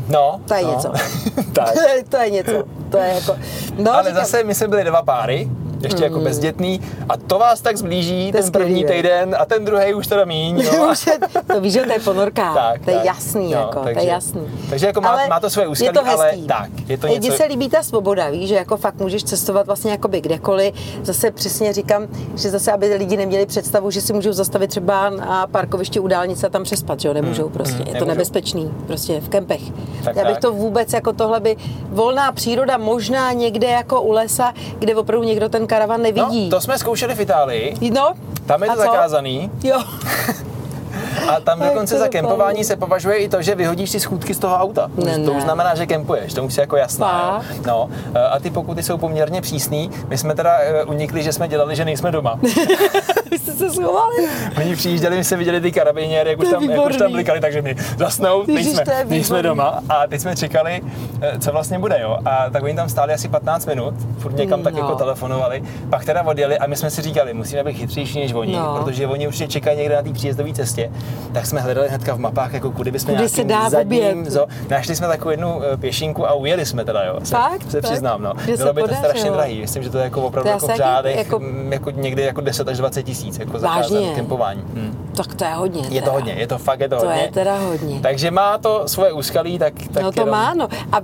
No, 0.10 0.42
to 0.48 0.54
je 0.54 0.64
no. 0.64 0.72
něco. 0.72 0.92
tak. 1.54 1.74
to 2.10 2.18
je 2.18 2.30
něco. 2.30 2.64
To 2.90 2.98
je 2.98 3.14
jako... 3.14 3.38
No, 3.78 3.94
Ale 3.94 4.04
říkám, 4.04 4.22
zase 4.26 4.44
my 4.44 4.56
jsme 4.56 4.68
byli 4.68 4.84
dva 4.84 5.02
páry, 5.02 5.50
ještě 5.82 6.04
jako 6.04 6.20
bezdětný 6.20 6.82
a 7.10 7.18
to 7.18 7.40
vás 7.40 7.62
tak 7.62 7.78
zblíží 7.78 8.32
To 8.32 8.38
je 8.38 8.44
ten 8.44 8.52
první 8.52 8.82
skvělý, 8.82 9.02
týden 9.02 9.36
a 9.40 9.46
ten 9.46 9.66
druhý 9.66 9.94
už 9.94 10.08
teda 10.08 10.26
míň, 10.26 10.60
jo. 10.60 10.94
Je, 11.08 11.44
to 11.54 11.62
víš, 11.62 11.74
že 11.74 11.82
to 11.82 11.92
je 11.94 12.00
ponorka. 12.00 12.54
Tak, 12.68 12.82
to 12.86 12.90
je 12.92 12.96
tak. 12.98 13.06
jasný, 13.06 13.44
No, 13.54 13.60
jako, 13.60 13.74
to 13.80 13.84
takže- 13.84 14.02
je 14.08 14.12
jasný. 14.12 14.42
takže 14.70 14.88
jako 14.88 15.02
má- 15.02 15.10
Ale 15.10 15.28
má 15.28 15.40
to 15.40 15.50
svoje 15.50 15.68
úskalí, 15.68 15.88
je 15.88 15.94
to 15.94 16.08
ale 16.08 16.26
hezký. 16.32 16.48
tak, 16.48 16.70
je 16.88 16.98
to 16.98 17.08
Mně 17.08 17.18
něco- 17.18 17.38
se 17.38 17.46
líbí 17.46 17.70
ta 17.70 17.84
svoboda, 17.84 18.30
víš, 18.30 18.50
že 18.50 18.56
jako 18.56 18.78
fakt 18.78 18.96
můžeš 18.96 19.24
cestovat 19.24 19.66
vlastně 19.68 19.92
jakoby 19.92 20.22
kdekoliv. 20.22 20.74
Zase 21.04 21.32
přesně 21.32 21.74
říkám, 21.74 22.08
že 22.36 22.50
zase, 22.50 22.72
aby 22.72 22.94
lidi 22.96 23.18
neměli 23.18 23.46
představu, 23.46 23.92
že 23.92 24.02
si 24.02 24.14
můžou 24.14 24.32
zastavit 24.34 24.68
třeba 24.70 25.10
na 25.10 25.48
parkovišti 25.48 26.00
u 26.00 26.08
dálnice 26.08 26.48
a 26.48 26.50
tam 26.50 26.64
přespat, 26.64 27.00
že 27.00 27.08
jo, 27.08 27.14
nemůžou 27.14 27.50
prostě. 27.50 27.78
je 27.80 27.86
to 27.86 27.92
nemůžou. 27.92 28.06
nebezpečný, 28.06 28.74
prostě 28.88 29.20
v 29.20 29.30
kempech. 29.30 29.62
Tak, 30.04 30.16
Já 30.16 30.24
bych 30.24 30.34
tak. 30.34 30.42
to 30.42 30.52
vůbec 30.52 30.94
jako 30.94 31.14
tohle 31.14 31.40
by, 31.40 31.56
volná 31.90 32.32
příroda 32.32 32.78
možná 32.78 33.32
někde 33.34 33.68
jako 33.68 34.02
u 34.02 34.12
lesa, 34.12 34.54
kde 34.80 34.96
opravdu 34.96 35.28
někdo 35.28 35.50
ten 35.50 35.67
karavan 35.68 36.02
nevidí. 36.02 36.46
No, 36.46 36.50
to 36.58 36.62
jsme 36.62 36.78
zkoušeli 36.80 37.16
v 37.16 37.20
Itálii, 37.20 37.92
No, 37.92 38.14
tam 38.46 38.64
je 38.64 38.70
to 38.70 38.76
zakázaný 38.78 39.52
Jo. 39.64 39.80
a 41.30 41.40
tam 41.40 41.60
dokonce 41.68 42.00
za 42.00 42.08
kempování 42.08 42.64
se 42.64 42.76
považuje 42.76 43.18
i 43.18 43.30
to, 43.30 43.42
že 43.42 43.56
vyhodíš 43.56 43.90
si 43.90 44.00
schůdky 44.00 44.34
z 44.34 44.40
toho 44.40 44.56
auta. 44.58 44.92
Ne, 45.06 45.20
to 45.20 45.32
už 45.32 45.44
znamená, 45.44 45.76
že 45.76 45.86
kempuješ, 45.86 46.34
to 46.34 46.42
je 46.42 46.48
jako 46.58 46.78
jasná. 46.78 47.42
Jo. 47.46 47.60
No, 47.68 47.90
a 48.32 48.40
ty 48.40 48.50
pokuty 48.52 48.84
jsou 48.84 48.98
poměrně 48.98 49.42
přísný. 49.42 49.92
My 50.08 50.18
jsme 50.18 50.36
teda 50.36 50.58
eh, 50.60 50.84
unikli, 50.84 51.24
že 51.24 51.34
jsme 51.34 51.48
dělali, 51.48 51.76
že 51.76 51.86
nejsme 51.86 52.12
doma. 52.12 52.40
Vy 53.32 53.40
jste 53.40 53.52
se 53.52 53.70
schovali. 53.72 54.16
Oni 54.58 54.76
přijížděli, 54.76 55.18
my 55.18 55.24
se 55.24 55.38
viděli 55.38 55.62
ty 55.62 55.72
karabiniéry, 55.72 56.30
jak 56.30 56.40
už 56.40 56.48
tam, 56.50 56.64
jak 56.64 56.86
už 56.90 56.98
tam 56.98 57.12
blikali, 57.12 57.40
takže 57.42 57.62
my 57.62 57.76
zasnout, 57.98 58.50
Ježiš, 58.50 58.66
nejsme, 58.76 59.06
nejsme 59.06 59.42
doma. 59.44 59.84
A 59.90 60.08
teď 60.08 60.22
jsme 60.22 60.36
čekali, 60.36 60.82
eh, 61.22 61.40
co 61.40 61.52
vlastně 61.52 61.80
bude, 61.80 62.00
jo. 62.02 62.18
A 62.26 62.50
tak 62.50 62.64
oni 62.64 62.76
tam 62.76 62.90
stáli 62.90 63.14
asi 63.14 63.28
15 63.28 63.66
minut, 63.66 63.94
furt 64.20 64.36
někam 64.38 64.64
tak 64.64 64.74
No. 64.74 64.80
jako 64.80 64.96
telefonovali. 64.96 65.64
Pak 65.90 66.06
teda 66.06 66.22
odjeli 66.24 66.58
a 66.58 66.68
my 66.68 66.76
jsme 66.76 66.90
si 66.90 67.02
říkali, 67.02 67.34
musíme 67.34 67.64
být 67.64 67.74
chytřejší 67.74 68.20
než 68.20 68.34
oni, 68.34 68.54
No. 68.56 68.78
protože 68.84 69.08
oni 69.08 69.28
určitě 69.28 69.48
čekají 69.48 69.78
někde 69.78 69.96
na 69.96 70.02
té 70.02 70.14
příjezdové 70.14 70.54
cestě. 70.54 70.92
Tak 71.34 71.46
jsme 71.46 71.62
hledali 71.62 71.90
hnedka 71.90 72.14
v 72.14 72.20
mapách, 72.20 72.54
jako 72.54 72.72
kudy 72.72 72.92
bychom 72.92 73.16
Kudy 73.16 73.30
se 73.30 73.44
dá 73.44 73.70
zadním, 73.70 74.26
zo, 74.30 74.46
našli 74.70 74.96
jsme 74.96 75.08
takovou 75.08 75.32
jednu 75.32 75.62
eh, 75.74 75.78
pěšinku 75.78 76.28
a 76.30 76.34
ujeli 76.34 76.66
jsme 76.66 76.86
teda, 76.86 77.04
jo. 77.04 77.20
Se, 77.24 77.36
Fakt? 77.36 77.72
se 77.72 77.82
Tak? 77.82 77.92
přiznám, 77.92 78.22
no. 78.22 78.34
Bylo 78.58 78.74
by 78.74 78.82
to 78.84 78.96
strašně 78.96 79.32
drahý. 79.32 79.62
Myslím, 79.62 79.84
že 79.84 79.90
to 79.90 79.98
je 79.98 80.04
jako 80.04 80.22
opravdu 80.22 80.50
jako 80.50 80.68
v 80.68 80.76
řádech, 80.76 81.18
jako- 81.18 81.42
jako, 81.72 81.90
jako 81.90 81.92
někdy 81.92 82.22
jako 82.22 82.42
10 82.42 82.68
až 82.68 82.78
20 82.78 83.04
tisíc, 83.04 83.17
jako 83.40 83.60
Vážně? 83.60 84.12
kempování. 84.16 84.62
Hm. 84.74 85.08
Tak 85.16 85.36
to 85.36 85.44
je 85.44 85.50
hodně. 85.54 85.82
Je 85.82 85.88
to 85.88 86.06
teda. 86.06 86.12
hodně, 86.12 86.34
je 86.34 86.48
to 86.48 86.58
fakt, 86.58 86.80
je 86.80 86.90
to, 86.90 87.00
To 87.00 87.06
hodně. 87.06 87.22
je 87.22 87.32
teda 87.32 87.58
hodně. 87.58 88.00
Takže 88.02 88.32
má 88.32 88.58
to 88.58 88.88
svoje 88.88 89.14
úskalí, 89.14 89.60
tak, 89.60 89.74
tak 89.94 90.04
no 90.04 90.12
to 90.12 90.22
jenom, 90.22 90.32
má, 90.32 90.54
no. 90.54 90.68
A 90.92 90.98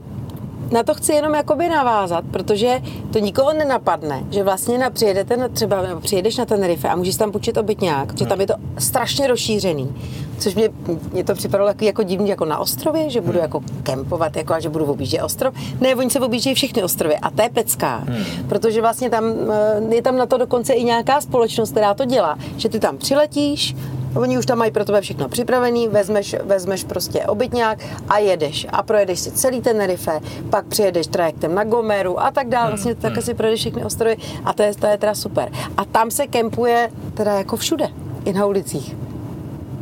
na 0.74 0.84
to 0.84 0.94
chci 0.94 1.14
jenom 1.14 1.34
jakoby 1.34 1.70
navázat, 1.70 2.26
protože 2.32 2.82
to 3.14 3.20
nikoho 3.20 3.54
nenapadne, 3.54 4.24
že 4.32 4.44
vlastně 4.44 4.78
na, 4.78 4.90
přijedete 4.90 5.38
na, 5.38 5.48
třeba, 5.48 5.82
nebo 5.82 6.02
přijedeš 6.02 6.38
na 6.38 6.46
ten 6.46 6.64
rife 6.64 6.90
a 6.90 6.96
můžeš 6.96 7.16
tam 7.16 7.32
půjčit 7.32 7.58
obytňák, 7.58 8.14
protože 8.14 8.26
tam 8.26 8.42
je 8.42 8.48
to 8.48 8.54
strašně 8.78 9.28
rozšířený. 9.28 9.96
Což 10.40 10.56
mě, 10.56 10.70
mě 11.12 11.24
to 11.24 11.36
připadalo 11.36 11.68
jako, 11.68 11.86
jako 11.86 12.04
divný, 12.04 12.30
jako 12.30 12.46
na 12.46 12.58
ostrově, 12.58 13.10
že 13.10 13.22
budu 13.22 13.40
jako 13.40 13.62
kempovat, 13.84 14.36
jako 14.36 14.54
a 14.54 14.60
že 14.60 14.70
budu 14.70 14.86
objíždět 14.86 15.24
ostrov. 15.24 15.54
Ne, 15.82 15.96
oni 15.96 16.10
se 16.10 16.20
objíždějí 16.20 16.56
všechny 16.56 16.84
ostrovy 16.84 17.18
a 17.18 17.30
to 17.30 17.42
je 17.42 17.50
pecká, 17.50 18.04
protože 18.50 18.82
vlastně 18.82 19.10
tam 19.10 19.26
eh, 19.92 19.96
je 19.96 20.02
tam 20.02 20.18
na 20.18 20.26
to 20.26 20.38
dokonce 20.38 20.74
i 20.74 20.84
nějaká 20.84 21.22
společnost, 21.22 21.72
která 21.72 21.94
to 21.94 22.06
dělá, 22.06 22.38
že 22.58 22.70
ty 22.70 22.80
tam 22.80 22.98
přiletíš, 22.98 23.76
Oni 24.16 24.38
už 24.38 24.46
tam 24.46 24.58
mají 24.58 24.72
pro 24.72 24.86
tebe 24.86 25.02
všechno 25.02 25.30
připravený, 25.30 25.88
vezmeš, 25.88 26.36
vezmeš 26.44 26.84
prostě 26.84 27.26
obytňák 27.26 27.80
a 28.10 28.18
jedeš. 28.18 28.68
A 28.70 28.84
projedeš 28.84 29.20
si 29.20 29.32
celý 29.32 29.62
ten 29.62 29.74
Tenerife, 29.74 30.20
pak 30.50 30.66
přijedeš 30.66 31.08
trajektem 31.08 31.56
na 31.56 31.64
Gomeru 31.64 32.20
a 32.20 32.32
tak 32.32 32.50
dále. 32.50 32.70
Vlastně 32.70 32.96
tak 32.96 33.22
si 33.22 33.34
projedeš 33.34 33.60
všechny 33.60 33.86
ostrovy 33.86 34.18
a 34.46 34.54
to 34.54 34.64
je, 34.64 34.76
to 34.76 34.88
je 34.88 34.98
teda 34.98 35.16
super. 35.16 35.52
A 35.78 35.86
tam 35.86 36.12
se 36.12 36.28
kempuje 36.28 36.90
teda 37.14 37.34
jako 37.34 37.58
všude, 37.58 37.90
i 38.26 38.34
na 38.34 38.46
ulicích. 38.46 38.96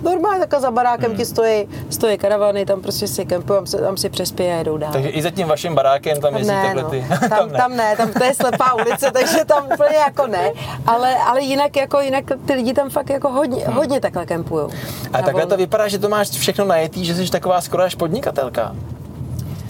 Normálně 0.02 0.40
takhle 0.40 0.60
za 0.62 0.72
barákem 0.72 1.16
ti 1.16 1.26
stojí, 1.26 1.68
stojí 1.90 2.18
karavany, 2.18 2.66
tam 2.66 2.82
prostě 2.82 3.08
si 3.08 3.26
kempují, 3.26 3.58
tam, 3.58 3.66
si- 3.68 3.78
tam 3.78 3.98
si 3.98 4.10
přespějí 4.10 4.52
a 4.52 4.56
jedou 4.56 4.78
dál. 4.78 4.92
Takže 4.94 5.10
i 5.10 5.22
za 5.22 5.30
tím 5.30 5.48
vaším 5.48 5.76
barákem 5.76 6.22
tam 6.22 6.36
jezdí 6.36 6.54
ne, 6.54 6.64
takhle 6.64 6.84
no. 6.84 6.90
ty. 6.90 7.06
Tam, 7.30 7.50
tam, 7.50 7.76
ne. 7.78 7.96
tam 7.98 8.12
to 8.14 8.24
je 8.24 8.34
slepá 8.34 8.74
ulice, 8.74 9.12
takže 9.14 9.46
tam 9.46 9.66
úplně 9.74 9.96
jako 9.96 10.28
ne. 10.28 10.52
Ale, 10.88 11.16
ale 11.16 11.42
jinak, 11.42 11.76
jako, 11.76 12.00
jinak 12.00 12.24
ty 12.46 12.54
lidi 12.54 12.74
tam 12.74 12.90
fakt 12.90 13.10
jako 13.10 13.30
hodně, 13.30 13.66
hodně 13.68 14.00
takhle 14.02 14.26
kempujou. 14.26 14.70
A 15.14 15.22
takhle 15.22 15.42
to 15.42 15.48
volno. 15.48 15.58
vypadá, 15.58 15.88
že 15.88 16.00
to 16.00 16.10
máš 16.10 16.30
všechno 16.30 16.66
najetý, 16.66 17.06
že 17.06 17.16
jsi 17.16 17.32
taková 17.32 17.62
skoro 17.62 17.84
až 17.84 17.96
podnikatelka. 17.96 18.76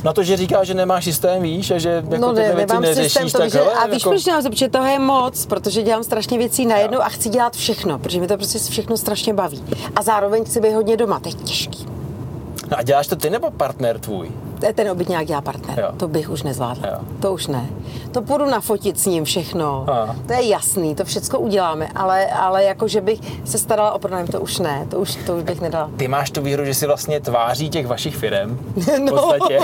Na 0.03 0.13
to, 0.13 0.23
že 0.23 0.37
říká, 0.37 0.63
že 0.63 0.73
nemáš 0.73 1.03
systém, 1.03 1.41
víš, 1.43 1.71
a 1.71 1.77
že 1.77 1.89
jako 1.89 2.25
No 2.27 2.33
ne, 2.33 2.41
věci 2.41 2.55
nemám 2.55 2.81
neřešíš, 2.81 3.11
systém, 3.13 3.29
to 3.29 3.37
tak 3.37 3.43
víš, 3.43 3.53
že, 3.53 3.59
hele, 3.59 3.73
a 3.73 3.85
víš, 3.85 3.93
jako, 3.93 4.09
proč 4.09 4.25
nemám, 4.25 4.41
protože 4.49 4.69
toho 4.69 4.85
je 4.85 4.99
moc, 4.99 5.45
protože 5.45 5.83
dělám 5.83 6.03
strašně 6.03 6.37
věcí 6.37 6.65
najednou 6.65 7.01
a 7.01 7.09
chci 7.09 7.29
dělat 7.29 7.55
všechno, 7.55 7.99
protože 7.99 8.19
mi 8.19 8.27
to 8.27 8.37
prostě 8.37 8.59
všechno 8.59 8.97
strašně 8.97 9.33
baví. 9.33 9.63
A 9.95 10.03
zároveň 10.03 10.45
chci 10.45 10.61
být 10.61 10.73
hodně 10.73 10.97
doma, 10.97 11.19
to 11.19 11.29
je 11.29 11.33
těžký. 11.35 11.85
No 12.71 12.77
a 12.79 12.83
děláš 12.83 13.07
to 13.07 13.15
ty 13.15 13.29
nebo 13.29 13.51
partner 13.51 13.99
tvůj? 13.99 14.31
Ten 14.75 14.91
obytňák 14.91 15.25
dělá 15.27 15.41
partner, 15.41 15.79
Jo. 15.79 15.91
to 15.97 16.07
bych 16.07 16.29
už 16.29 16.43
nezvládla. 16.43 16.87
Jo. 16.89 16.97
To 17.19 17.33
už 17.33 17.47
ne. 17.47 17.65
To 18.11 18.21
půjdu 18.21 18.45
nafotit 18.45 18.99
s 18.99 19.05
ním 19.05 19.23
všechno. 19.25 19.85
Aha. 19.87 20.15
To 20.27 20.33
je 20.33 20.47
jasný, 20.47 20.95
to 20.95 21.05
všechno 21.05 21.39
uděláme, 21.39 21.87
ale, 21.95 22.25
ale 22.25 22.63
jako, 22.63 22.87
že 22.87 23.01
bych 23.01 23.19
se 23.45 23.57
starala 23.57 23.91
o 23.91 23.99
pronájem, 23.99 24.27
to 24.27 24.41
už 24.41 24.59
ne, 24.59 24.85
to 24.89 24.99
už, 24.99 25.15
to 25.25 25.35
už 25.37 25.43
bych 25.43 25.61
nedala. 25.61 25.89
Ty 25.97 26.07
máš 26.07 26.31
tu 26.31 26.41
výhru, 26.41 26.65
že 26.65 26.73
jsi 26.73 26.87
vlastně 26.87 27.19
tváří 27.19 27.69
těch 27.69 27.87
vašich 27.87 28.15
firm. 28.15 28.57
V 28.75 28.99
No. 28.99 29.11
podstatě. 29.11 29.59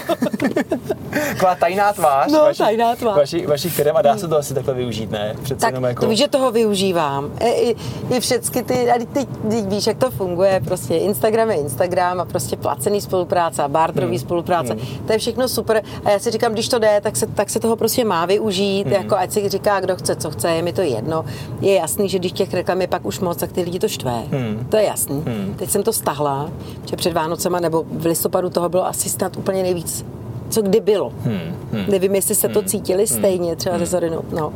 Taková 1.29 1.55
tajná 1.55 1.93
tvář 1.93 2.31
No, 2.31 2.39
vašich, 2.39 2.65
tajná 2.65 2.95
tvář. 2.95 3.17
Vašich, 3.17 3.47
vašich 3.47 3.73
firm 3.73 3.97
a 3.97 4.01
dá 4.01 4.17
se 4.17 4.27
to 4.27 4.37
asi 4.37 4.53
takhle 4.53 4.73
využít, 4.73 5.11
ne? 5.11 5.35
Přece 5.43 5.61
Tak 5.61 5.69
jenom 5.69 5.83
jako... 5.83 6.01
to 6.01 6.09
víš, 6.09 6.19
že 6.19 6.27
toho 6.27 6.51
využívám. 6.51 7.29
I, 7.39 7.47
i, 7.49 7.75
i 8.15 8.19
všechny 8.19 8.63
ty, 8.63 8.91
a 8.91 8.97
ty, 8.99 9.05
ty, 9.05 9.25
ty 9.49 9.61
víš, 9.61 9.87
jak 9.87 9.97
to 9.97 10.11
funguje, 10.11 10.61
prostě 10.65 10.95
Instagram 10.95 11.49
je 11.51 11.55
Instagram 11.57 12.19
a 12.19 12.25
prostě 12.25 12.55
placený 12.57 13.01
spolupráce 13.01 13.63
a 13.63 13.67
barterový 13.67 14.17
Hmm. 14.17 14.25
spolupráce. 14.25 14.77
To 15.05 15.13
je 15.13 15.19
všechno 15.19 15.47
super 15.47 15.81
a 16.05 16.09
já 16.11 16.19
si 16.19 16.31
říkám, 16.31 16.53
když 16.53 16.69
to 16.69 16.79
jde, 16.79 16.99
tak 17.03 17.15
se, 17.15 17.27
tak 17.27 17.49
se 17.49 17.59
toho 17.59 17.75
prostě 17.75 18.05
má 18.05 18.25
využít, 18.25 18.83
Hmm. 18.83 18.93
jako 18.93 19.15
ať 19.15 19.31
si 19.31 19.49
říká, 19.49 19.79
kdo 19.79 19.95
chce, 19.95 20.15
co 20.15 20.31
chce, 20.31 20.49
je 20.49 20.61
mi 20.61 20.73
to 20.73 20.81
jedno. 20.81 21.25
Je 21.61 21.73
jasný, 21.75 22.09
že 22.09 22.19
když 22.19 22.31
těch 22.31 22.53
reklam 22.53 22.81
je 22.81 22.87
pak 22.87 23.05
už 23.05 23.19
moc, 23.19 23.37
tak 23.37 23.51
ty 23.51 23.61
lidi 23.61 23.79
to 23.79 23.87
štve. 23.87 24.13
Hmm. 24.31 24.67
To 24.69 24.77
je 24.77 24.83
jasný. 24.83 25.23
Teď 25.55 25.69
jsem 25.69 25.83
to 25.83 25.93
stahla, 25.93 26.51
že 26.89 26.95
před 26.95 27.13
Vánocema 27.13 27.59
nebo 27.59 27.83
v 27.91 28.05
listopadu 28.05 28.49
toho 28.49 28.69
bylo 28.69 28.87
asi 28.87 29.09
snad 29.09 29.37
úplně 29.37 29.63
nejvíc 29.63 30.05
co 30.49 30.61
kdy 30.61 30.79
bylo. 30.79 31.09
Hmm, 31.09 31.39
hmm, 31.71 31.85
Nevím, 31.87 32.15
jestli 32.15 32.35
se 32.35 32.47
to 32.49 32.61
cítili 32.63 33.07
stejně, 33.07 33.55
třeba 33.55 33.77
ze 33.77 33.85
Zorinou. 33.85 34.21
No. 34.31 34.53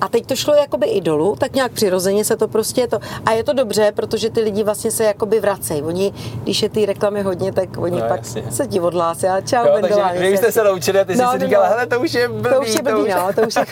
A 0.00 0.08
teď 0.08 0.26
to 0.26 0.36
šlo 0.36 0.54
jakoby 0.54 0.86
i 0.86 1.00
dolů, 1.00 1.36
tak 1.38 1.54
nějak 1.54 1.72
přirozeně 1.72 2.24
se 2.24 2.36
to 2.36 2.48
prostě 2.48 2.86
to... 2.86 2.98
A 3.26 3.32
je 3.32 3.44
to 3.44 3.52
dobře, 3.52 3.92
protože 3.96 4.30
ty 4.30 4.40
lidi 4.40 4.62
vlastně 4.64 4.90
se 4.90 5.04
jakoby 5.04 5.40
vracejí. 5.40 5.82
Oni, 5.82 6.12
když 6.42 6.62
je 6.62 6.68
ty 6.68 6.86
reklamy 6.86 7.22
hodně, 7.22 7.52
tak 7.52 7.68
oni 7.78 8.00
No, 8.00 8.08
pak 8.08 8.18
jasně. 8.20 8.44
se 8.50 8.66
ti 8.66 8.80
odhlásí. 8.80 9.26
A 9.26 9.40
čau, 9.40 9.66
Jo, 9.66 9.78
takže 9.80 9.96
vy 10.30 10.36
jste 10.36 10.52
se 10.52 10.64
naučili 10.64 11.00
a 11.00 11.04
ty 11.04 11.16
jsi 11.16 11.22
No, 11.22 11.30
si 11.32 11.38
no, 11.38 11.46
říkala, 11.46 11.64
no. 11.66 11.70
hele, 11.74 11.86
to 11.86 12.00
už 12.00 12.14
je 12.14 12.28
blbý. 12.28 12.48
To 12.54 12.60
už 12.60 12.74
je 12.74 12.82
blbý, 12.82 13.10
no, 13.10 13.32
to 13.34 13.40
už 13.46 13.54
je- 13.56 13.64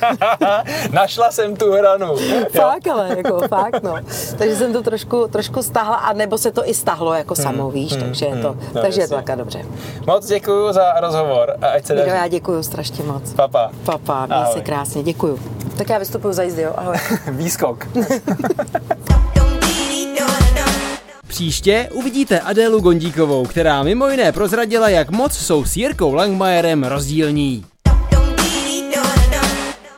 Našla 0.92 1.30
jsem 1.30 1.56
tu 1.56 1.72
hranu. 1.72 2.16
Fakt, 2.52 2.86
ale 2.86 3.08
jako 3.16 3.40
fakt, 3.48 3.82
no. 3.82 3.94
Takže 4.38 4.56
jsem 4.56 4.72
to 4.72 4.82
trošku, 4.82 5.28
trošku 5.32 5.62
stahla, 5.62 5.96
a 5.96 6.12
nebo 6.12 6.38
se 6.38 6.50
to 6.52 6.68
i 6.68 6.74
stahlo 6.74 7.14
jako 7.14 7.34
samo, 7.34 7.70
víš, 7.70 7.96
takže 7.96 8.26
je 8.26 8.36
to, 8.36 8.56
no, 8.74 8.82
takže 8.82 9.00
je 9.00 9.08
to 9.08 9.14
taká 9.14 9.34
dobře. 9.34 9.64
Moc 10.06 10.26
děkuji 10.26 10.72
za 10.72 11.00
rozhovor 11.00 11.54
a 11.62 11.66
ať 11.68 11.86
se 11.86 11.92
Mido, 11.94 12.06
daří. 12.06 12.16
já 12.18 12.28
děkuju 12.28 12.62
strašně 12.62 13.04
moc. 13.04 13.32
Papa. 13.32 13.70
Papa, 13.84 14.26
měj 14.26 14.38
Ahoj. 14.38 14.54
se 14.54 14.60
krásně, 14.60 15.02
děkuju. 15.02 15.40
Tak 15.76 15.88
já 15.90 15.98
vystupuju 15.98 16.32
za 16.32 16.42
jízdy, 16.42 16.62
jo, 16.62 16.72
ahoj. 16.76 16.96
Výskok. 17.30 17.88
Příště 21.28 21.88
uvidíte 21.94 22.40
Adélu 22.40 22.80
Gondíkovou, 22.80 23.46
která 23.46 23.82
mimo 23.82 24.08
jiné 24.08 24.32
prozradila, 24.32 24.88
jak 24.88 25.10
moc 25.10 25.32
jsou 25.38 25.64
s 25.64 25.76
Jirkou 25.76 26.14
Langmajerem 26.14 26.84
rozdílní. 26.84 27.64